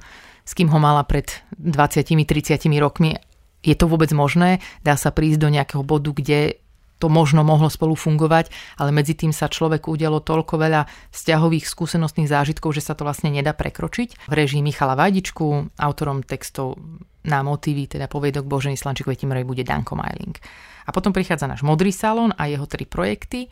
s 0.43 0.51
kým 0.55 0.67
ho 0.71 0.79
mala 0.79 1.03
pred 1.05 1.27
20-30 1.59 2.57
rokmi. 2.81 3.19
Je 3.61 3.77
to 3.77 3.85
vôbec 3.85 4.09
možné? 4.11 4.59
Dá 4.81 4.97
sa 4.97 5.13
prísť 5.13 5.37
do 5.37 5.49
nejakého 5.53 5.85
bodu, 5.85 6.11
kde 6.11 6.59
to 7.01 7.09
možno 7.09 7.41
mohlo 7.41 7.65
spolu 7.73 7.97
fungovať, 7.97 8.53
ale 8.77 8.93
medzi 8.93 9.17
tým 9.17 9.33
sa 9.33 9.49
človeku 9.49 9.89
udialo 9.97 10.21
toľko 10.21 10.53
veľa 10.61 10.81
vzťahových 11.09 11.65
skúsenostných 11.65 12.29
zážitkov, 12.29 12.77
že 12.77 12.85
sa 12.85 12.93
to 12.93 13.01
vlastne 13.01 13.33
nedá 13.33 13.57
prekročiť. 13.57 14.29
V 14.29 14.33
režii 14.37 14.61
Michala 14.61 14.93
Vajdičku, 14.93 15.73
autorom 15.81 16.21
textov 16.21 16.77
na 17.25 17.41
motívy, 17.41 17.89
teda 17.89 18.05
poviedok 18.05 18.45
Boženy 18.45 18.77
Slančíkovej 18.77 19.17
Timrovej 19.17 19.49
bude 19.49 19.63
Danko 19.65 19.97
Majling. 19.97 20.37
A 20.85 20.89
potom 20.93 21.13
prichádza 21.13 21.49
náš 21.49 21.65
Modrý 21.65 21.89
salón 21.89 22.33
a 22.37 22.45
jeho 22.45 22.65
tri 22.69 22.85
projekty. 22.85 23.49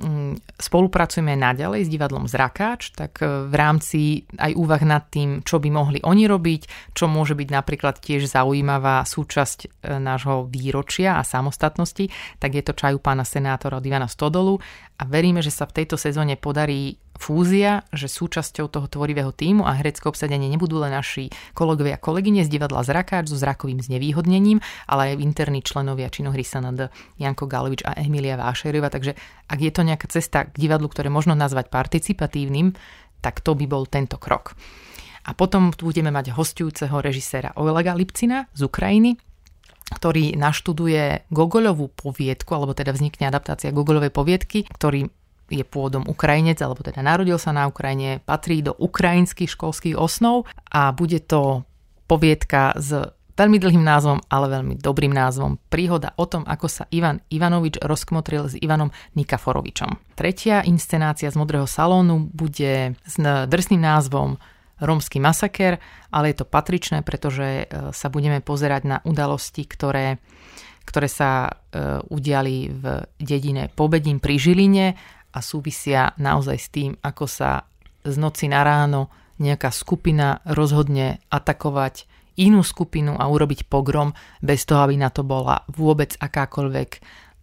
Mm, 0.00 0.40
spolupracujeme 0.56 1.36
naďalej 1.36 1.84
s 1.84 1.92
divadlom 1.92 2.24
Zrakáč, 2.24 2.96
tak 2.96 3.20
e, 3.20 3.44
v 3.44 3.52
rámci 3.52 4.24
aj 4.40 4.56
úvah 4.56 4.80
nad 4.88 5.04
tým, 5.12 5.44
čo 5.44 5.60
by 5.60 5.68
mohli 5.68 6.00
oni 6.00 6.24
robiť, 6.24 6.94
čo 6.96 7.12
môže 7.12 7.36
byť 7.36 7.48
napríklad 7.52 8.00
tiež 8.00 8.24
zaujímavá 8.24 9.04
súčasť 9.04 9.58
e, 9.60 10.00
nášho 10.00 10.48
výročia 10.48 11.20
a 11.20 11.28
samostatnosti, 11.28 12.08
tak 12.40 12.56
je 12.56 12.64
to 12.64 12.72
čaju 12.72 13.04
pána 13.04 13.28
senátora 13.28 13.76
od 13.76 13.84
Ivana 13.84 14.08
Stodolu 14.08 14.56
a 14.96 15.02
veríme, 15.04 15.44
že 15.44 15.52
sa 15.52 15.68
v 15.68 15.84
tejto 15.84 16.00
sezóne 16.00 16.40
podarí 16.40 16.96
fúzia, 17.16 17.84
že 17.92 18.08
súčasťou 18.08 18.66
toho 18.72 18.86
tvorivého 18.88 19.30
týmu 19.30 19.62
a 19.68 19.76
herecké 19.76 20.08
obsadenie 20.08 20.48
nebudú 20.48 20.80
len 20.80 20.92
naši 20.92 21.28
kolegovia 21.52 21.96
a 21.96 22.02
kolegyne 22.02 22.42
z 22.42 22.50
divadla 22.50 22.82
Zrakáč 22.82 23.30
so 23.30 23.38
zrakovým 23.38 23.78
znevýhodnením, 23.84 24.58
ale 24.88 25.12
aj 25.12 25.22
interní 25.22 25.60
členovia 25.60 26.08
činohry 26.08 26.42
SND 26.42 26.88
Janko 27.20 27.44
Galovič 27.46 27.84
a 27.84 27.94
Emilia 28.00 28.40
Vášerova. 28.40 28.88
Takže 28.90 29.14
ak 29.48 29.58
je 29.60 29.72
to 29.72 29.82
nejaká 29.86 30.06
cesta 30.08 30.48
k 30.48 30.56
divadlu, 30.56 30.88
ktoré 30.88 31.12
možno 31.12 31.36
nazvať 31.36 31.68
participatívnym, 31.68 32.74
tak 33.22 33.38
to 33.44 33.54
by 33.54 33.64
bol 33.70 33.86
tento 33.86 34.18
krok. 34.18 34.58
A 35.22 35.38
potom 35.38 35.70
budeme 35.70 36.10
mať 36.10 36.34
hostujúceho 36.34 36.98
režiséra 36.98 37.54
Olega 37.54 37.94
Lipcina 37.94 38.50
z 38.58 38.66
Ukrajiny, 38.66 39.14
ktorý 39.94 40.34
naštuduje 40.34 41.30
Gogoľovú 41.30 41.94
poviedku, 41.94 42.50
alebo 42.56 42.74
teda 42.74 42.90
vznikne 42.90 43.30
adaptácia 43.30 43.70
Gogoľovej 43.70 44.10
poviedky, 44.10 44.66
ktorý 44.66 45.06
je 45.50 45.64
pôvodom 45.66 46.06
Ukrajinec, 46.06 46.60
alebo 46.62 46.84
teda 46.84 47.02
narodil 47.02 47.36
sa 47.36 47.50
na 47.50 47.66
Ukrajine, 47.66 48.22
patrí 48.22 48.62
do 48.62 48.76
ukrajinských 48.76 49.50
školských 49.50 49.96
osnov 49.98 50.46
a 50.70 50.94
bude 50.94 51.18
to 51.24 51.66
poviedka 52.06 52.76
s 52.76 53.12
veľmi 53.32 53.58
dlhým 53.58 53.80
názvom, 53.80 54.20
ale 54.28 54.52
veľmi 54.60 54.74
dobrým 54.78 55.12
názvom. 55.12 55.56
Príhoda 55.72 56.12
o 56.20 56.28
tom, 56.28 56.44
ako 56.44 56.66
sa 56.68 56.84
Ivan 56.92 57.24
Ivanovič 57.32 57.80
rozkmotril 57.80 58.52
s 58.52 58.54
Ivanom 58.60 58.92
Nikaforovičom. 59.16 60.14
Tretia 60.14 60.60
inscenácia 60.68 61.32
z 61.32 61.36
Modrého 61.40 61.64
salónu 61.64 62.28
bude 62.28 62.94
s 63.02 63.16
drsným 63.48 63.80
názvom 63.80 64.36
Rómsky 64.82 65.22
masaker, 65.22 65.78
ale 66.10 66.34
je 66.34 66.42
to 66.42 66.46
patričné, 66.50 67.06
pretože 67.06 67.46
e, 67.46 67.64
sa 67.94 68.08
budeme 68.10 68.42
pozerať 68.42 68.82
na 68.82 68.98
udalosti, 69.06 69.62
ktoré, 69.62 70.18
ktoré 70.82 71.06
sa 71.06 71.46
e, 71.46 71.50
udiali 72.10 72.66
v 72.66 72.84
dedine 73.22 73.70
Pobedín 73.70 74.18
pri 74.18 74.42
Žiline 74.42 74.86
a 75.32 75.40
súvisia 75.40 76.12
naozaj 76.20 76.58
s 76.60 76.68
tým, 76.68 76.90
ako 77.00 77.24
sa 77.24 77.64
z 78.04 78.16
noci 78.20 78.46
na 78.50 78.62
ráno 78.62 79.08
nejaká 79.40 79.72
skupina 79.72 80.38
rozhodne 80.46 81.18
atakovať 81.32 82.06
inú 82.40 82.64
skupinu 82.64 83.16
a 83.18 83.28
urobiť 83.28 83.68
pogrom 83.68 84.16
bez 84.40 84.64
toho, 84.64 84.84
aby 84.84 84.96
na 84.96 85.12
to 85.12 85.24
bola 85.24 85.64
vôbec 85.68 86.16
akákoľvek 86.16 86.90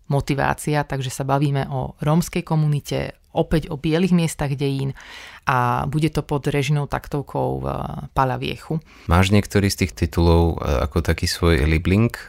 motivácia. 0.10 0.84
Takže 0.84 1.14
sa 1.14 1.24
bavíme 1.24 1.70
o 1.70 1.96
rómskej 2.02 2.42
komunite, 2.42 3.16
opäť 3.30 3.70
o 3.70 3.78
bielých 3.78 4.12
miestach 4.12 4.50
dejín 4.58 4.98
a 5.46 5.86
bude 5.86 6.10
to 6.10 6.26
pod 6.26 6.50
režinou 6.50 6.90
taktovkou 6.90 7.48
v 7.62 7.66
Palaviechu. 8.18 8.82
Máš 9.06 9.30
niektorý 9.30 9.70
z 9.70 9.86
tých 9.86 9.94
titulov 9.94 10.58
e, 10.58 10.86
ako 10.90 11.06
taký 11.06 11.30
svoj 11.30 11.62
libling, 11.70 12.10
e, 12.10 12.26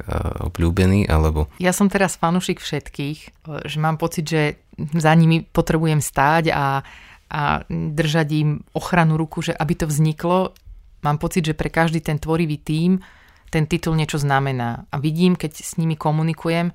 obľúbený, 0.53 1.09
alebo? 1.09 1.49
Ja 1.57 1.73
som 1.73 1.89
teraz 1.89 2.21
fanušik 2.21 2.61
všetkých, 2.61 3.19
že 3.65 3.79
mám 3.81 3.97
pocit, 3.97 4.29
že 4.29 4.61
za 4.77 5.13
nimi 5.17 5.41
potrebujem 5.41 6.05
stáť 6.05 6.53
a, 6.53 6.85
a 7.33 7.41
držať 7.73 8.29
im 8.37 8.51
ochranu 8.77 9.17
ruku, 9.17 9.41
že 9.41 9.57
aby 9.57 9.73
to 9.77 9.89
vzniklo. 9.89 10.53
Mám 11.01 11.17
pocit, 11.17 11.49
že 11.49 11.57
pre 11.57 11.73
každý 11.73 12.05
ten 12.05 12.21
tvorivý 12.21 12.61
tím 12.61 13.01
ten 13.51 13.67
titul 13.67 13.99
niečo 13.99 14.17
znamená. 14.17 14.87
A 14.95 14.97
vidím, 15.03 15.35
keď 15.35 15.59
s 15.59 15.75
nimi 15.77 15.99
komunikujem, 15.99 16.71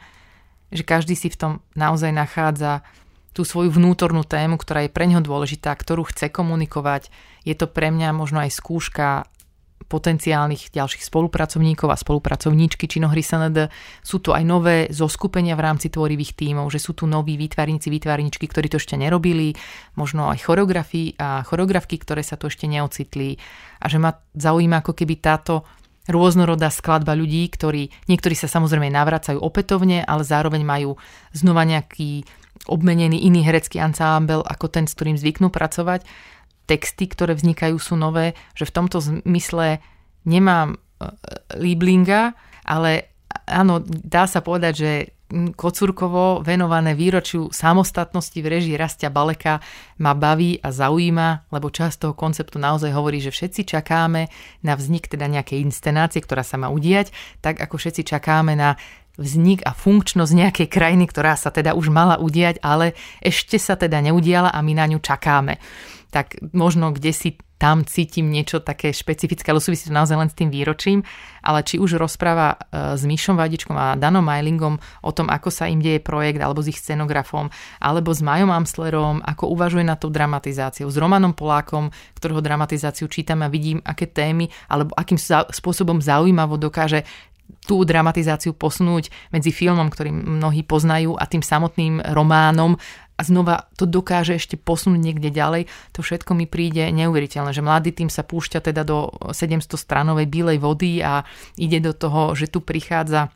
že 0.76 0.84
každý 0.84 1.16
si 1.16 1.32
v 1.32 1.40
tom 1.40 1.52
naozaj 1.74 2.12
nachádza 2.12 2.84
tú 3.36 3.44
svoju 3.44 3.72
vnútornú 3.76 4.24
tému, 4.24 4.56
ktorá 4.56 4.88
je 4.88 4.92
pre 4.96 5.08
neho 5.08 5.20
dôležitá, 5.20 5.76
ktorú 5.76 6.08
chce 6.08 6.32
komunikovať. 6.32 7.12
Je 7.44 7.52
to 7.52 7.68
pre 7.68 7.92
mňa 7.92 8.16
možno 8.16 8.40
aj 8.40 8.52
skúška 8.56 9.28
potenciálnych 9.86 10.74
ďalších 10.74 11.04
spolupracovníkov 11.06 11.92
a 11.92 12.00
spolupracovníčky 12.00 12.90
činohry 12.90 13.22
SND. 13.22 13.70
Sú 14.02 14.18
tu 14.24 14.34
aj 14.34 14.42
nové 14.42 14.90
zoskupenia 14.90 15.54
v 15.54 15.66
rámci 15.68 15.94
tvorivých 15.94 16.34
tímov, 16.34 16.72
že 16.74 16.82
sú 16.82 16.98
tu 16.98 17.06
noví 17.06 17.38
výtvarníci, 17.38 17.92
výtvarničky, 17.92 18.50
ktorí 18.50 18.72
to 18.72 18.82
ešte 18.82 18.98
nerobili, 18.98 19.54
možno 19.94 20.32
aj 20.32 20.42
choreografii 20.42 21.20
a 21.22 21.46
choreografky, 21.46 22.02
ktoré 22.02 22.26
sa 22.26 22.40
tu 22.40 22.50
ešte 22.50 22.66
neocitli 22.66 23.38
a 23.84 23.86
že 23.86 24.02
ma 24.02 24.16
zaujíma 24.34 24.82
ako 24.82 24.98
keby 24.98 25.22
táto 25.22 25.68
rôznorodá 26.06 26.70
skladba 26.70 27.18
ľudí, 27.18 27.50
ktorí 27.50 27.90
niektorí 28.06 28.36
sa 28.38 28.46
samozrejme 28.46 28.90
navracajú 28.94 29.42
opätovne, 29.42 30.06
ale 30.06 30.22
zároveň 30.22 30.62
majú 30.62 30.98
znova 31.34 31.66
nejaký 31.66 32.26
obmenený 32.66 33.26
iný 33.26 33.46
herecký 33.46 33.82
ansámbel 33.82 34.42
ako 34.42 34.70
ten, 34.72 34.86
s 34.90 34.96
ktorým 34.98 35.18
zvyknú 35.18 35.54
pracovať. 35.54 36.06
Texty, 36.66 37.06
ktoré 37.06 37.38
vznikajú, 37.38 37.78
sú 37.78 37.94
nové, 37.94 38.34
že 38.58 38.66
v 38.66 38.74
tomto 38.74 38.98
zmysle 38.98 39.86
nemám 40.26 40.74
e, 40.74 40.78
Lieblinga, 41.62 42.34
ale 42.66 43.14
áno, 43.46 43.78
dá 43.86 44.26
sa 44.26 44.42
povedať, 44.42 44.74
že 44.74 44.92
Kocúrkovo 45.34 46.46
venované 46.46 46.94
výročiu 46.94 47.50
samostatnosti 47.50 48.38
v 48.38 48.46
režii 48.46 48.78
Rastia 48.78 49.10
Baleka 49.10 49.58
ma 49.98 50.14
baví 50.14 50.62
a 50.62 50.70
zaujíma, 50.70 51.50
lebo 51.50 51.74
časť 51.74 52.06
toho 52.06 52.14
konceptu 52.14 52.62
naozaj 52.62 52.94
hovorí, 52.94 53.18
že 53.18 53.34
všetci 53.34 53.66
čakáme 53.66 54.30
na 54.62 54.74
vznik 54.78 55.10
teda 55.10 55.26
nejakej 55.26 55.66
inscenácie, 55.66 56.22
ktorá 56.22 56.46
sa 56.46 56.62
má 56.62 56.70
udiať, 56.70 57.10
tak 57.42 57.58
ako 57.58 57.74
všetci 57.74 58.06
čakáme 58.06 58.54
na 58.54 58.78
vznik 59.16 59.64
a 59.64 59.72
funkčnosť 59.72 60.32
nejakej 60.32 60.68
krajiny, 60.68 61.06
ktorá 61.08 61.36
sa 61.40 61.52
teda 61.52 61.76
už 61.76 61.92
mala 61.92 62.20
udiať, 62.20 62.60
ale 62.64 62.96
ešte 63.20 63.60
sa 63.60 63.80
teda 63.80 64.00
neudiala 64.04 64.52
a 64.52 64.60
my 64.60 64.74
na 64.76 64.86
ňu 64.92 65.00
čakáme. 65.00 65.60
Tak 66.12 66.40
možno 66.56 66.96
kde 66.96 67.12
si 67.12 67.30
tam 67.56 67.88
cítim 67.88 68.28
niečo 68.28 68.60
také 68.60 68.92
špecifické, 68.92 69.48
ale 69.48 69.64
súvisí 69.64 69.88
to 69.88 69.96
naozaj 69.96 70.20
len 70.20 70.28
s 70.28 70.36
tým 70.36 70.52
výročím, 70.52 71.08
ale 71.40 71.64
či 71.64 71.80
už 71.80 71.96
rozpráva 71.96 72.60
e, 72.60 73.00
s 73.00 73.08
Myšom 73.08 73.40
Vadičkom 73.40 73.76
a 73.80 73.96
Danom 73.96 74.28
Majlingom 74.28 74.76
o 75.08 75.12
tom, 75.16 75.32
ako 75.32 75.48
sa 75.48 75.72
im 75.72 75.80
deje 75.80 76.04
projekt, 76.04 76.44
alebo 76.44 76.60
s 76.60 76.68
ich 76.68 76.80
scenografom, 76.80 77.48
alebo 77.80 78.12
s 78.12 78.20
Majom 78.20 78.52
Amslerom, 78.52 79.24
ako 79.24 79.56
uvažuje 79.56 79.88
na 79.88 79.96
tú 79.96 80.12
dramatizáciu, 80.12 80.92
s 80.92 81.00
Romanom 81.00 81.32
Polákom, 81.32 81.96
ktorého 82.20 82.44
dramatizáciu 82.44 83.08
čítam 83.08 83.40
a 83.40 83.48
vidím, 83.48 83.80
aké 83.88 84.12
témy, 84.12 84.52
alebo 84.68 84.92
akým 85.00 85.18
spôsobom 85.48 86.04
zaujímavo 86.04 86.60
dokáže 86.60 87.08
tú 87.66 87.82
dramatizáciu 87.82 88.54
posunúť 88.54 89.10
medzi 89.34 89.50
filmom, 89.50 89.90
ktorý 89.90 90.14
mnohí 90.14 90.62
poznajú 90.62 91.18
a 91.18 91.26
tým 91.26 91.42
samotným 91.42 92.02
románom. 92.14 92.78
A 93.16 93.22
znova 93.24 93.72
to 93.80 93.88
dokáže 93.88 94.36
ešte 94.36 94.60
posunúť 94.60 95.00
niekde 95.00 95.32
ďalej, 95.32 95.72
to 95.96 96.04
všetko 96.04 96.36
mi 96.36 96.52
príde 96.52 96.92
neuveriteľné, 96.92 97.56
že 97.56 97.64
mladý 97.64 97.96
tým 97.96 98.12
sa 98.12 98.28
púšťa 98.28 98.60
teda 98.60 98.84
do 98.84 99.08
700 99.32 99.72
stranovej 99.72 100.28
bílej 100.28 100.60
vody 100.60 101.00
a 101.00 101.24
ide 101.56 101.80
do 101.80 101.96
toho, 101.96 102.36
že 102.36 102.52
tu 102.52 102.60
prichádza 102.60 103.32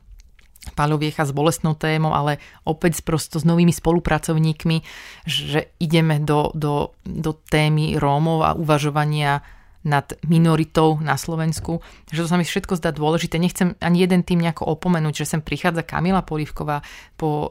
Paľoviecha 0.76 1.24
s 1.24 1.32
bolestnou 1.32 1.74
témou, 1.80 2.12
ale 2.12 2.43
opäť 2.67 3.00
prosto 3.02 3.39
s 3.39 3.48
novými 3.48 3.72
spolupracovníkmi, 3.72 4.84
že 5.24 5.72
ideme 5.80 6.19
do, 6.19 6.52
do, 6.52 6.91
do 7.08 7.32
témy 7.32 7.95
Rómov 7.95 8.43
a 8.43 8.52
uvažovania 8.60 9.39
nad 9.87 10.11
minoritou 10.27 10.99
na 10.99 11.15
Slovensku, 11.15 11.79
že 12.11 12.23
to 12.23 12.27
sa 12.27 12.35
mi 12.35 12.43
všetko 12.43 12.75
zdá 12.75 12.91
dôležité. 12.91 13.39
Nechcem 13.39 13.79
ani 13.79 14.03
jeden 14.03 14.27
tým 14.27 14.43
nejako 14.43 14.67
opomenúť, 14.75 15.23
že 15.23 15.29
sem 15.35 15.41
prichádza 15.41 15.87
Kamila 15.87 16.19
Polivková 16.19 16.83
po 17.15 17.47
e, 17.47 17.49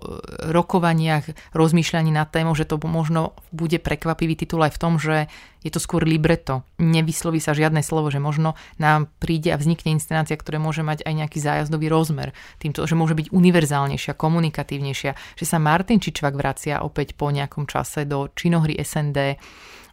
rokovaniach, 0.53 1.25
rozmýšľaní 1.57 2.13
nad 2.13 2.29
témou, 2.29 2.53
že 2.53 2.69
to 2.69 2.77
možno 2.85 3.33
bude 3.49 3.81
prekvapivý 3.81 4.37
titul 4.37 4.61
aj 4.61 4.77
v 4.77 4.81
tom, 4.81 5.01
že 5.01 5.33
Je 5.59 5.75
to 5.75 5.83
skôr 5.83 6.07
libreto. 6.07 6.63
Nevysloví 6.79 7.43
sa 7.43 7.51
žiadne 7.51 7.83
slovo, 7.83 8.15
že 8.15 8.23
možno 8.23 8.55
nám 8.79 9.11
príde 9.19 9.51
a 9.51 9.59
vznikne 9.59 9.99
inscenácia, 9.99 10.39
ktorá 10.39 10.63
môže 10.63 10.87
mať 10.87 11.03
aj 11.03 11.15
nejaký 11.19 11.39
zájazdový 11.43 11.91
rozmer. 11.91 12.31
Týmto, 12.63 12.87
že 12.87 12.95
môže 12.95 13.19
byť 13.19 13.35
univerzálnejšia, 13.35 14.15
komunikatívnejšia. 14.15 15.13
Že 15.35 15.45
sa 15.45 15.59
Martin 15.59 15.99
Čičvak 15.99 16.39
vracia 16.39 16.87
opäť 16.87 17.19
po 17.19 17.35
nejakom 17.35 17.67
čase 17.67 18.07
do 18.07 18.31
činohry 18.39 18.79
SND 18.79 19.35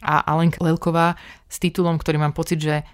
a 0.06 0.22
Alenka 0.22 0.62
Lelková 0.62 1.18
s 1.50 1.58
titulom, 1.58 1.98
ktorý 1.98 2.22
mám 2.22 2.38
pocit, 2.38 2.62
že 2.62 2.86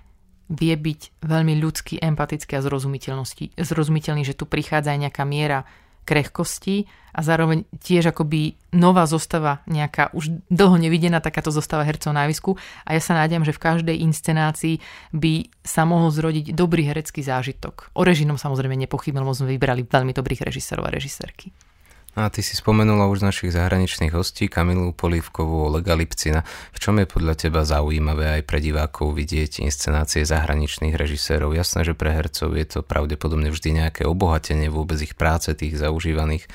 vie 0.52 0.76
byť 0.76 1.24
veľmi 1.24 1.60
ľudský, 1.60 2.00
empatický 2.00 2.60
a 2.60 2.64
zrozumiteľný, 2.64 4.24
že 4.24 4.36
tu 4.36 4.48
prichádza 4.48 4.96
aj 4.96 5.00
nejaká 5.08 5.24
miera 5.24 5.64
krehkosti 6.04 6.90
a 7.14 7.22
zároveň 7.22 7.68
tiež 7.78 8.12
akoby 8.12 8.58
nová 8.74 9.06
zostava, 9.06 9.62
nejaká 9.70 10.10
už 10.16 10.32
dlho 10.50 10.80
nevidená 10.80 11.22
takáto 11.22 11.54
zostava 11.54 11.86
hercov 11.86 12.16
javisku 12.16 12.58
a 12.88 12.98
ja 12.98 13.02
sa 13.04 13.14
nádem, 13.16 13.46
že 13.46 13.54
v 13.54 13.64
každej 13.64 14.02
inscenácii 14.02 14.82
by 15.14 15.52
sa 15.62 15.86
mohol 15.86 16.10
zrodiť 16.10 16.56
dobrý 16.58 16.88
herecký 16.90 17.22
zážitok. 17.22 17.94
O 17.94 18.02
režinom 18.02 18.40
samozrejme 18.40 18.74
nepochybne, 18.88 19.22
lebo 19.22 19.36
sme 19.36 19.54
vybrali 19.54 19.86
veľmi 19.86 20.12
dobrých 20.16 20.48
režisérov 20.48 20.88
a 20.88 20.94
režisérky. 20.94 21.54
A 22.12 22.28
ty 22.28 22.44
si 22.44 22.60
spomenula 22.60 23.08
už 23.08 23.24
našich 23.24 23.56
zahraničných 23.56 24.12
hostí 24.12 24.52
Kamilu 24.52 24.92
Polívkovú, 24.92 25.72
Olega 25.72 25.96
Lipcina. 25.96 26.44
V 26.76 26.78
čom 26.84 27.00
je 27.00 27.08
podľa 27.08 27.40
teba 27.40 27.64
zaujímavé 27.64 28.36
aj 28.36 28.42
pre 28.44 28.60
divákov 28.60 29.16
vidieť 29.16 29.64
inscenácie 29.64 30.28
zahraničných 30.28 30.92
režisérov? 30.92 31.56
Jasné, 31.56 31.88
že 31.88 31.96
pre 31.96 32.12
hercov 32.12 32.60
je 32.60 32.68
to 32.68 32.80
pravdepodobne 32.84 33.48
vždy 33.48 33.80
nejaké 33.80 34.04
obohatenie 34.04 34.68
vôbec 34.68 35.00
ich 35.00 35.16
práce, 35.16 35.56
tých 35.56 35.80
zaužívaných 35.80 36.44
e, 36.44 36.50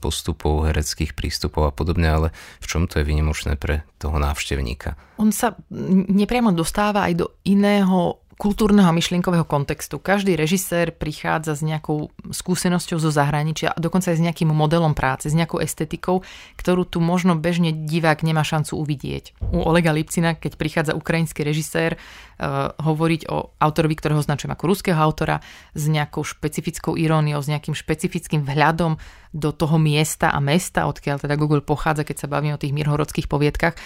postupov, 0.00 0.72
hereckých 0.72 1.12
prístupov 1.12 1.68
a 1.68 1.72
podobne, 1.76 2.08
ale 2.08 2.28
v 2.64 2.66
čom 2.66 2.88
to 2.88 3.04
je 3.04 3.04
vynimočné 3.04 3.60
pre 3.60 3.84
toho 4.00 4.16
návštevníka? 4.16 4.96
On 5.20 5.28
sa 5.28 5.60
nepriamo 6.08 6.56
dostáva 6.56 7.04
aj 7.04 7.20
do 7.20 7.26
iného 7.44 8.24
kultúrneho 8.40 8.88
a 8.88 8.96
myšlienkového 8.96 9.44
kontextu. 9.44 10.00
Každý 10.00 10.32
režisér 10.32 10.96
prichádza 10.96 11.52
s 11.52 11.60
nejakou 11.60 12.08
skúsenosťou 12.32 12.96
zo 12.96 13.12
zahraničia 13.12 13.76
a 13.76 13.76
dokonca 13.76 14.08
aj 14.08 14.16
s 14.16 14.24
nejakým 14.24 14.48
modelom 14.48 14.96
práce, 14.96 15.28
s 15.28 15.36
nejakou 15.36 15.60
estetikou, 15.60 16.24
ktorú 16.56 16.88
tu 16.88 17.04
možno 17.04 17.36
bežne 17.36 17.76
divák 17.76 18.24
nemá 18.24 18.40
šancu 18.40 18.80
uvidieť. 18.80 19.36
U 19.52 19.60
Olega 19.60 19.92
Lipcina, 19.92 20.32
keď 20.32 20.56
prichádza 20.56 20.96
ukrajinský 20.96 21.44
režisér, 21.44 22.00
uh, 22.00 22.72
hovoriť 22.80 23.28
o 23.28 23.52
autorovi, 23.60 24.00
ktorého 24.00 24.24
označujem 24.24 24.56
ako 24.56 24.64
ruského 24.72 24.96
autora, 24.96 25.44
s 25.76 25.84
nejakou 25.84 26.24
špecifickou 26.24 26.96
iróniou, 26.96 27.44
s 27.44 27.52
nejakým 27.52 27.76
špecifickým 27.76 28.40
vhľadom 28.48 28.96
do 29.36 29.50
toho 29.52 29.76
miesta 29.76 30.32
a 30.32 30.40
mesta, 30.40 30.88
odkiaľ 30.88 31.28
teda 31.28 31.36
Google 31.36 31.60
pochádza, 31.60 32.08
keď 32.08 32.24
sa 32.24 32.32
bavíme 32.32 32.56
o 32.56 32.62
tých 32.62 32.72
mirhorodských 32.72 33.28
poviedkach, 33.28 33.76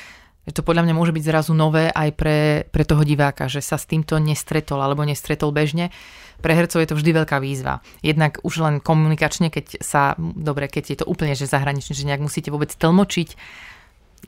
to 0.52 0.61
podľa 0.61 0.85
mňa 0.85 0.94
môže 0.96 1.16
byť 1.16 1.24
zrazu 1.24 1.57
nové 1.57 1.88
aj 1.88 2.11
pre, 2.12 2.68
pre 2.68 2.85
toho 2.85 3.00
diváka, 3.00 3.48
že 3.48 3.64
sa 3.64 3.80
s 3.80 3.88
týmto 3.88 4.20
nestretol 4.20 4.76
alebo 4.85 5.00
nestretol 5.00 5.57
bežne. 5.57 5.88
Pre 6.44 6.52
hercov 6.52 6.85
je 6.85 6.88
to 6.92 6.98
vždy 7.00 7.11
veľká 7.16 7.40
výzva. 7.40 7.80
Jednak 8.04 8.44
už 8.44 8.61
len 8.61 8.74
komunikačne, 8.85 9.48
keď 9.48 9.80
sa, 9.80 10.12
dobre, 10.18 10.68
keď 10.68 10.85
je 10.85 10.98
to 11.00 11.09
úplne 11.09 11.33
že 11.33 11.48
zahranične, 11.48 11.96
že 11.96 12.04
nejak 12.04 12.20
musíte 12.20 12.52
vôbec 12.52 12.68
tlmočiť 12.76 13.40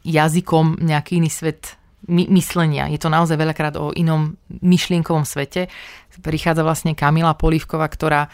jazykom 0.09 0.81
nejaký 0.81 1.21
iný 1.21 1.29
svet 1.29 1.77
my, 2.09 2.25
myslenia. 2.33 2.89
Je 2.89 3.01
to 3.01 3.13
naozaj 3.13 3.37
veľakrát 3.37 3.75
o 3.77 3.93
inom 3.93 4.41
myšlienkovom 4.49 5.29
svete. 5.29 5.69
Prichádza 6.23 6.65
vlastne 6.65 6.97
Kamila 6.97 7.37
Polívková, 7.37 7.85
ktorá 7.93 8.33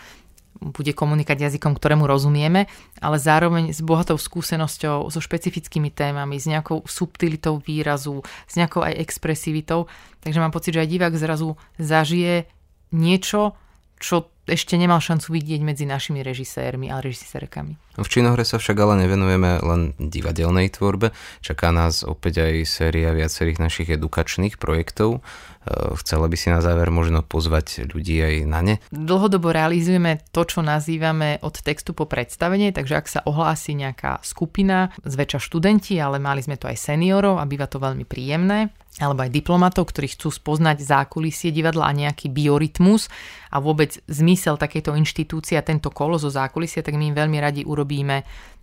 bude 0.60 0.92
komunikovať 0.92 1.48
jazykom, 1.48 1.74
ktorému 1.74 2.04
rozumieme, 2.04 2.68
ale 3.00 3.16
zároveň 3.16 3.72
s 3.72 3.80
bohatou 3.80 4.20
skúsenosťou, 4.20 5.08
so 5.08 5.20
špecifickými 5.22 5.88
témami, 5.90 6.36
s 6.36 6.50
nejakou 6.50 6.84
subtilitou 6.84 7.62
výrazu, 7.62 8.20
s 8.46 8.54
nejakou 8.58 8.84
aj 8.84 8.98
expresivitou. 9.00 9.88
Takže 10.20 10.38
mám 10.38 10.54
pocit, 10.54 10.76
že 10.76 10.82
aj 10.84 10.92
divák 10.92 11.14
zrazu 11.16 11.56
zažije 11.80 12.46
niečo, 12.92 13.56
čo 14.02 14.34
ešte 14.42 14.74
nemal 14.74 14.98
šancu 14.98 15.38
vidieť 15.38 15.62
medzi 15.62 15.86
našimi 15.86 16.26
režisérmi 16.26 16.90
a 16.90 16.98
režisérkami. 16.98 17.78
V 17.94 18.08
činohre 18.10 18.42
sa 18.42 18.58
však 18.58 18.74
ale 18.74 19.06
nevenujeme 19.06 19.62
len 19.62 19.94
divadelnej 20.02 20.74
tvorbe. 20.74 21.14
Čaká 21.38 21.70
nás 21.70 22.02
opäť 22.02 22.42
aj 22.42 22.66
séria 22.66 23.14
viacerých 23.14 23.62
našich 23.62 23.88
edukačných 23.94 24.58
projektov. 24.58 25.22
E, 25.22 25.94
chcela 26.02 26.26
by 26.26 26.34
si 26.34 26.50
na 26.50 26.58
záver 26.58 26.90
možno 26.90 27.22
pozvať 27.22 27.86
ľudí 27.94 28.18
aj 28.18 28.34
na 28.50 28.60
ne? 28.66 28.74
Dlhodobo 28.90 29.54
realizujeme 29.54 30.18
to, 30.34 30.42
čo 30.42 30.66
nazývame 30.66 31.38
od 31.46 31.62
textu 31.62 31.94
po 31.94 32.10
predstavenie, 32.10 32.74
takže 32.74 32.98
ak 32.98 33.06
sa 33.06 33.20
ohlási 33.22 33.78
nejaká 33.78 34.18
skupina, 34.26 34.90
zväčša 35.06 35.38
študenti, 35.38 35.94
ale 36.02 36.18
mali 36.18 36.42
sme 36.42 36.58
to 36.58 36.66
aj 36.66 36.82
seniorov 36.82 37.38
a 37.38 37.46
býva 37.46 37.70
to 37.70 37.78
veľmi 37.78 38.02
príjemné, 38.02 38.74
alebo 39.00 39.24
aj 39.24 39.32
diplomatov, 39.32 39.88
ktorí 39.88 40.12
chcú 40.12 40.28
spoznať 40.28 40.84
zákulisie 40.84 41.48
divadla 41.48 41.88
a 41.88 41.96
nejaký 41.96 42.28
biorytmus 42.28 43.08
a 43.48 43.56
vôbec 43.56 43.96
zmysel 44.04 44.60
takejto 44.60 44.92
inštitúcie 44.92 45.56
a 45.56 45.64
tento 45.64 45.88
kolo 45.88 46.20
zo 46.20 46.28
zákulisia, 46.28 46.84
tak 46.84 47.00
my 47.00 47.08
im 47.08 47.16
veľmi 47.16 47.38
radi 47.40 47.62
urobíme 47.64 48.20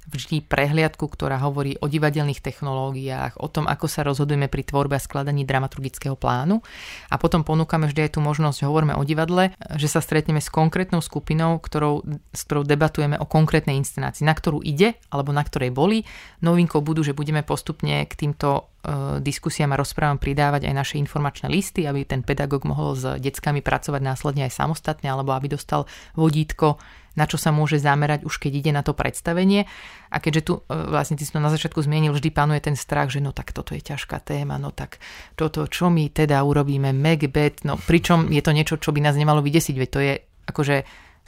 vždy 0.09 0.41
prehliadku, 0.49 1.05
ktorá 1.05 1.37
hovorí 1.39 1.77
o 1.79 1.85
divadelných 1.85 2.41
technológiách, 2.41 3.37
o 3.37 3.47
tom, 3.47 3.69
ako 3.69 3.85
sa 3.85 4.01
rozhodujeme 4.01 4.49
pri 4.49 4.65
tvorbe 4.65 4.97
a 4.97 5.01
skladaní 5.01 5.45
dramaturgického 5.45 6.17
plánu. 6.17 6.65
A 7.13 7.15
potom 7.21 7.45
ponúkame 7.45 7.85
vždy 7.85 8.09
aj 8.09 8.11
tú 8.17 8.19
možnosť, 8.25 8.65
hovoríme 8.65 8.97
o 8.97 9.05
divadle, 9.05 9.53
že 9.77 9.85
sa 9.85 10.01
stretneme 10.01 10.41
s 10.41 10.49
konkrétnou 10.49 10.99
skupinou, 10.99 11.61
ktorou, 11.61 12.01
s 12.33 12.41
ktorou 12.49 12.65
debatujeme 12.65 13.21
o 13.21 13.29
konkrétnej 13.29 13.77
inscenácii, 13.77 14.25
na 14.25 14.33
ktorú 14.33 14.65
ide 14.65 14.97
alebo 15.13 15.29
na 15.29 15.45
ktorej 15.45 15.69
boli. 15.69 16.03
Novinkou 16.41 16.81
budú, 16.81 17.05
že 17.05 17.13
budeme 17.13 17.45
postupne 17.45 18.03
k 18.09 18.13
týmto 18.17 18.49
e, 18.81 19.21
diskusiám 19.21 19.77
a 19.77 19.79
rozprávam 19.79 20.17
pridávať 20.17 20.65
aj 20.65 20.73
naše 20.73 20.95
informačné 20.97 21.47
listy, 21.53 21.85
aby 21.85 22.03
ten 22.03 22.25
pedagóg 22.25 22.65
mohol 22.65 22.97
s 22.97 23.05
deckami 23.21 23.61
pracovať 23.61 24.01
následne 24.01 24.49
aj 24.49 24.57
samostatne, 24.57 25.07
alebo 25.07 25.37
aby 25.37 25.53
dostal 25.53 25.85
vodítko 26.17 26.81
na 27.19 27.27
čo 27.27 27.35
sa 27.35 27.51
môže 27.51 27.75
zamerať 27.75 28.23
už 28.23 28.39
keď 28.39 28.51
ide 28.63 28.71
na 28.71 28.79
to 28.79 28.95
predstavenie. 28.95 29.67
A 30.07 30.23
keďže 30.23 30.41
tu 30.47 30.53
e, 30.55 30.71
vlastne 30.71 31.19
ty 31.19 31.27
si 31.27 31.35
to 31.35 31.43
na 31.43 31.51
začiatku 31.51 31.83
zmienil, 31.83 32.15
vždy 32.15 32.31
panuje 32.31 32.63
ten 32.63 32.79
strach, 32.79 33.11
že 33.11 33.19
no 33.19 33.35
tak 33.35 33.51
toto 33.51 33.75
je 33.75 33.83
ťažká 33.83 34.23
téma, 34.23 34.55
no 34.55 34.71
tak 34.71 35.03
toto, 35.35 35.67
čo 35.67 35.91
my 35.91 36.07
teda 36.07 36.39
urobíme, 36.47 36.95
Macbeth, 36.95 37.67
no 37.67 37.75
pričom 37.75 38.31
je 38.31 38.39
to 38.39 38.55
niečo, 38.55 38.79
čo 38.79 38.95
by 38.95 39.03
nás 39.03 39.19
nemalo 39.19 39.43
vydesiť, 39.43 39.75
veď 39.75 39.89
to 39.91 39.99
je 39.99 40.13
akože 40.47 40.75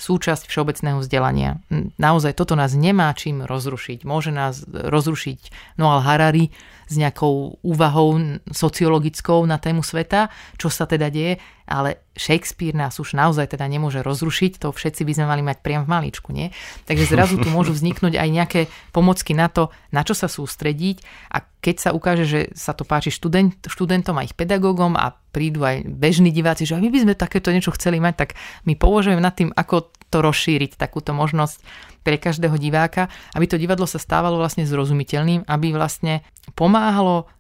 súčasť 0.02 0.50
všeobecného 0.50 0.98
vzdelania. 0.98 1.62
Naozaj 2.02 2.34
toto 2.34 2.58
nás 2.58 2.74
nemá 2.74 3.14
čím 3.14 3.46
rozrušiť. 3.46 4.02
Môže 4.02 4.34
nás 4.34 4.66
rozrušiť 4.66 5.54
Noal 5.78 6.02
Harari 6.02 6.50
s 6.90 6.98
nejakou 6.98 7.62
úvahou 7.62 8.42
sociologickou 8.50 9.46
na 9.46 9.62
tému 9.62 9.86
sveta, 9.86 10.34
čo 10.58 10.74
sa 10.74 10.90
teda 10.90 11.14
deje, 11.14 11.38
ale 11.72 12.04
Shakespeare 12.12 12.76
nás 12.76 13.00
už 13.00 13.16
naozaj 13.16 13.56
teda 13.56 13.64
nemôže 13.72 14.04
rozrušiť, 14.04 14.60
to 14.60 14.76
všetci 14.76 15.08
by 15.08 15.14
sme 15.16 15.26
mali 15.32 15.42
mať 15.42 15.64
priam 15.64 15.88
v 15.88 15.92
maličku, 15.96 16.36
nie? 16.36 16.52
Takže 16.84 17.08
zrazu 17.08 17.40
tu 17.40 17.48
môžu 17.48 17.72
vzniknúť 17.72 18.20
aj 18.20 18.30
nejaké 18.30 18.62
pomocky 18.92 19.32
na 19.32 19.48
to, 19.48 19.72
na 19.96 20.04
čo 20.04 20.12
sa 20.12 20.28
sústrediť 20.28 21.00
a 21.32 21.48
keď 21.64 21.76
sa 21.80 21.90
ukáže, 21.96 22.26
že 22.28 22.40
sa 22.52 22.76
to 22.76 22.84
páči 22.84 23.16
študent, 23.16 23.56
študentom 23.64 24.20
a 24.20 24.28
ich 24.28 24.36
pedagógom 24.36 25.00
a 25.00 25.16
prídu 25.32 25.64
aj 25.64 25.88
bežní 25.88 26.36
diváci, 26.36 26.68
že 26.68 26.76
my 26.76 26.92
by 26.92 27.00
sme 27.08 27.14
takéto 27.16 27.54
niečo 27.56 27.72
chceli 27.72 28.04
mať, 28.04 28.14
tak 28.20 28.30
my 28.68 28.76
považujeme 28.76 29.24
nad 29.24 29.32
tým, 29.32 29.56
ako 29.56 29.94
to 30.12 30.20
rozšíriť, 30.20 30.76
takúto 30.76 31.16
možnosť 31.16 31.64
pre 32.04 32.20
každého 32.20 32.60
diváka, 32.60 33.08
aby 33.38 33.48
to 33.48 33.62
divadlo 33.62 33.88
sa 33.88 34.02
stávalo 34.02 34.36
vlastne 34.42 34.68
zrozumiteľným, 34.68 35.48
aby 35.48 35.72
vlastne 35.72 36.26
pomáhalo 36.58 37.32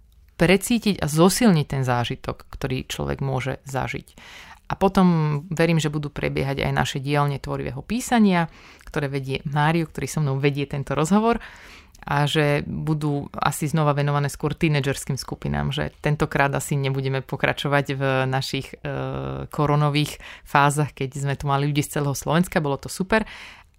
precítiť 0.41 0.97
a 0.97 1.05
zosilniť 1.05 1.67
ten 1.69 1.85
zážitok, 1.85 2.49
ktorý 2.49 2.89
človek 2.89 3.21
môže 3.21 3.61
zažiť. 3.69 4.17
A 4.71 4.73
potom 4.73 5.43
verím, 5.53 5.77
že 5.77 5.93
budú 5.93 6.09
prebiehať 6.09 6.65
aj 6.65 6.73
naše 6.73 6.97
dielne 6.97 7.37
tvorivého 7.37 7.85
písania, 7.85 8.49
ktoré 8.87 9.05
vedie 9.11 9.45
Máriu, 9.45 9.85
ktorý 9.85 10.07
so 10.09 10.23
mnou 10.23 10.41
vedie 10.41 10.65
tento 10.65 10.97
rozhovor 10.97 11.37
a 12.01 12.25
že 12.25 12.65
budú 12.65 13.29
asi 13.37 13.69
znova 13.69 13.93
venované 13.93 14.25
skôr 14.25 14.57
tínedžerským 14.57 15.21
skupinám, 15.21 15.69
že 15.69 15.93
tentokrát 16.01 16.49
asi 16.49 16.73
nebudeme 16.73 17.21
pokračovať 17.21 17.85
v 17.93 18.03
našich 18.25 18.73
e, 18.73 18.75
koronových 19.53 20.17
fázach, 20.41 20.97
keď 20.97 21.09
sme 21.13 21.37
tu 21.37 21.45
mali 21.45 21.69
ľudí 21.69 21.85
z 21.85 22.01
celého 22.01 22.17
Slovenska, 22.17 22.57
bolo 22.57 22.81
to 22.81 22.89
super, 22.89 23.21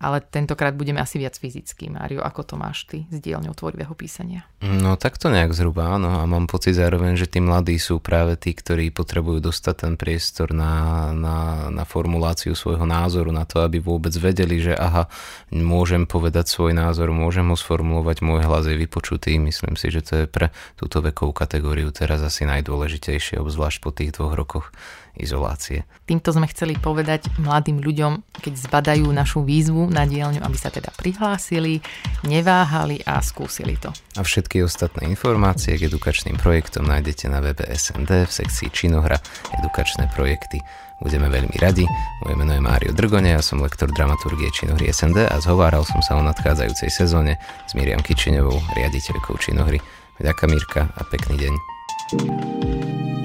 ale 0.02 0.18
tentokrát 0.18 0.74
budeme 0.74 0.98
asi 0.98 1.22
viac 1.22 1.38
fyzický. 1.38 1.86
Mário, 1.94 2.18
ako 2.18 2.42
to 2.42 2.54
máš 2.58 2.90
ty 2.90 3.06
s 3.06 3.22
dielňou 3.22 3.54
tvorivého 3.54 3.94
písania? 3.94 4.42
No 4.58 4.98
tak 4.98 5.14
to 5.14 5.30
nejak 5.30 5.54
zhruba, 5.54 5.94
áno. 5.94 6.18
A 6.18 6.26
mám 6.26 6.50
pocit 6.50 6.74
zároveň, 6.74 7.14
že 7.14 7.30
tí 7.30 7.38
mladí 7.38 7.78
sú 7.78 8.02
práve 8.02 8.34
tí, 8.34 8.50
ktorí 8.50 8.90
potrebujú 8.90 9.38
dostať 9.38 9.74
ten 9.86 9.94
priestor 9.94 10.50
na, 10.50 11.14
na, 11.14 11.70
na 11.70 11.86
formuláciu 11.86 12.58
svojho 12.58 12.82
názoru, 12.82 13.30
na 13.30 13.46
to, 13.46 13.62
aby 13.62 13.78
vôbec 13.78 14.10
vedeli, 14.18 14.58
že 14.58 14.74
aha, 14.74 15.06
môžem 15.54 16.02
povedať 16.02 16.50
svoj 16.50 16.74
názor, 16.74 17.14
môžem 17.14 17.46
ho 17.46 17.54
sformulovať, 17.54 18.26
môj 18.26 18.42
hlas 18.42 18.66
je 18.66 18.74
vypočutý. 18.74 19.38
Myslím 19.38 19.78
si, 19.78 19.94
že 19.94 20.02
to 20.02 20.12
je 20.18 20.26
pre 20.26 20.50
túto 20.74 20.98
vekovú 20.98 21.30
kategóriu 21.30 21.94
teraz 21.94 22.18
asi 22.26 22.42
najdôležitejšie, 22.42 23.38
obzvlášť 23.38 23.78
po 23.78 23.94
tých 23.94 24.18
dvoch 24.18 24.34
rokoch 24.34 24.74
izolácie. 25.16 25.84
Týmto 26.08 26.32
sme 26.32 26.48
chceli 26.48 26.76
povedať 26.76 27.28
mladým 27.36 27.80
ľuďom, 27.80 28.24
keď 28.40 28.52
zbadajú 28.56 29.06
našu 29.12 29.44
výzvu 29.44 29.92
na 29.92 30.08
dielňu, 30.08 30.40
aby 30.40 30.56
sa 30.56 30.72
teda 30.72 30.88
prihlásili, 30.96 31.84
neváhali 32.24 33.04
a 33.04 33.20
skúsili 33.20 33.76
to. 33.76 33.92
A 34.16 34.24
všetky 34.24 34.64
ostatné 34.64 35.08
informácie 35.08 35.76
k 35.76 35.88
edukačným 35.88 36.40
projektom 36.40 36.88
nájdete 36.88 37.28
na 37.28 37.44
webe 37.44 37.64
SND 37.68 38.28
v 38.28 38.32
sekcii 38.32 38.68
Činohra 38.72 39.20
edukačné 39.60 40.08
projekty. 40.12 40.60
Budeme 41.02 41.26
veľmi 41.26 41.58
radi. 41.58 41.82
Moje 42.22 42.34
meno 42.38 42.54
je 42.54 42.62
Mário 42.62 42.94
Drgone, 42.94 43.34
ja 43.34 43.42
som 43.42 43.58
lektor 43.58 43.90
dramaturgie 43.90 44.54
Činohry 44.54 44.94
SND 44.94 45.26
a 45.26 45.36
zhováral 45.42 45.82
som 45.82 45.98
sa 45.98 46.14
o 46.14 46.22
nadchádzajúcej 46.22 46.94
sezóne 46.94 47.42
s 47.66 47.74
Miriam 47.74 47.98
Kičiňovou, 47.98 48.54
riaditeľkou 48.78 49.34
Činohry. 49.42 49.82
Ďakujem 50.22 50.50
Mirka 50.54 50.86
a 50.94 51.02
pekný 51.02 51.34
deň. 51.42 51.54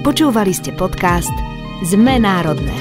Počúvali 0.02 0.50
ste 0.50 0.74
podcast 0.74 1.57
Zme 1.78 2.18
národné. 2.18 2.74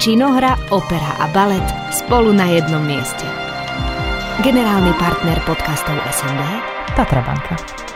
Činohra, 0.00 0.56
opera 0.72 1.20
a 1.20 1.28
balet 1.28 1.64
spolu 1.92 2.32
na 2.32 2.48
jednom 2.48 2.80
mieste. 2.80 3.28
Generálny 4.40 4.96
partner 4.96 5.36
podcastov 5.44 6.00
SND 6.08 6.40
Tatra 6.96 7.20
Banka. 7.20 7.87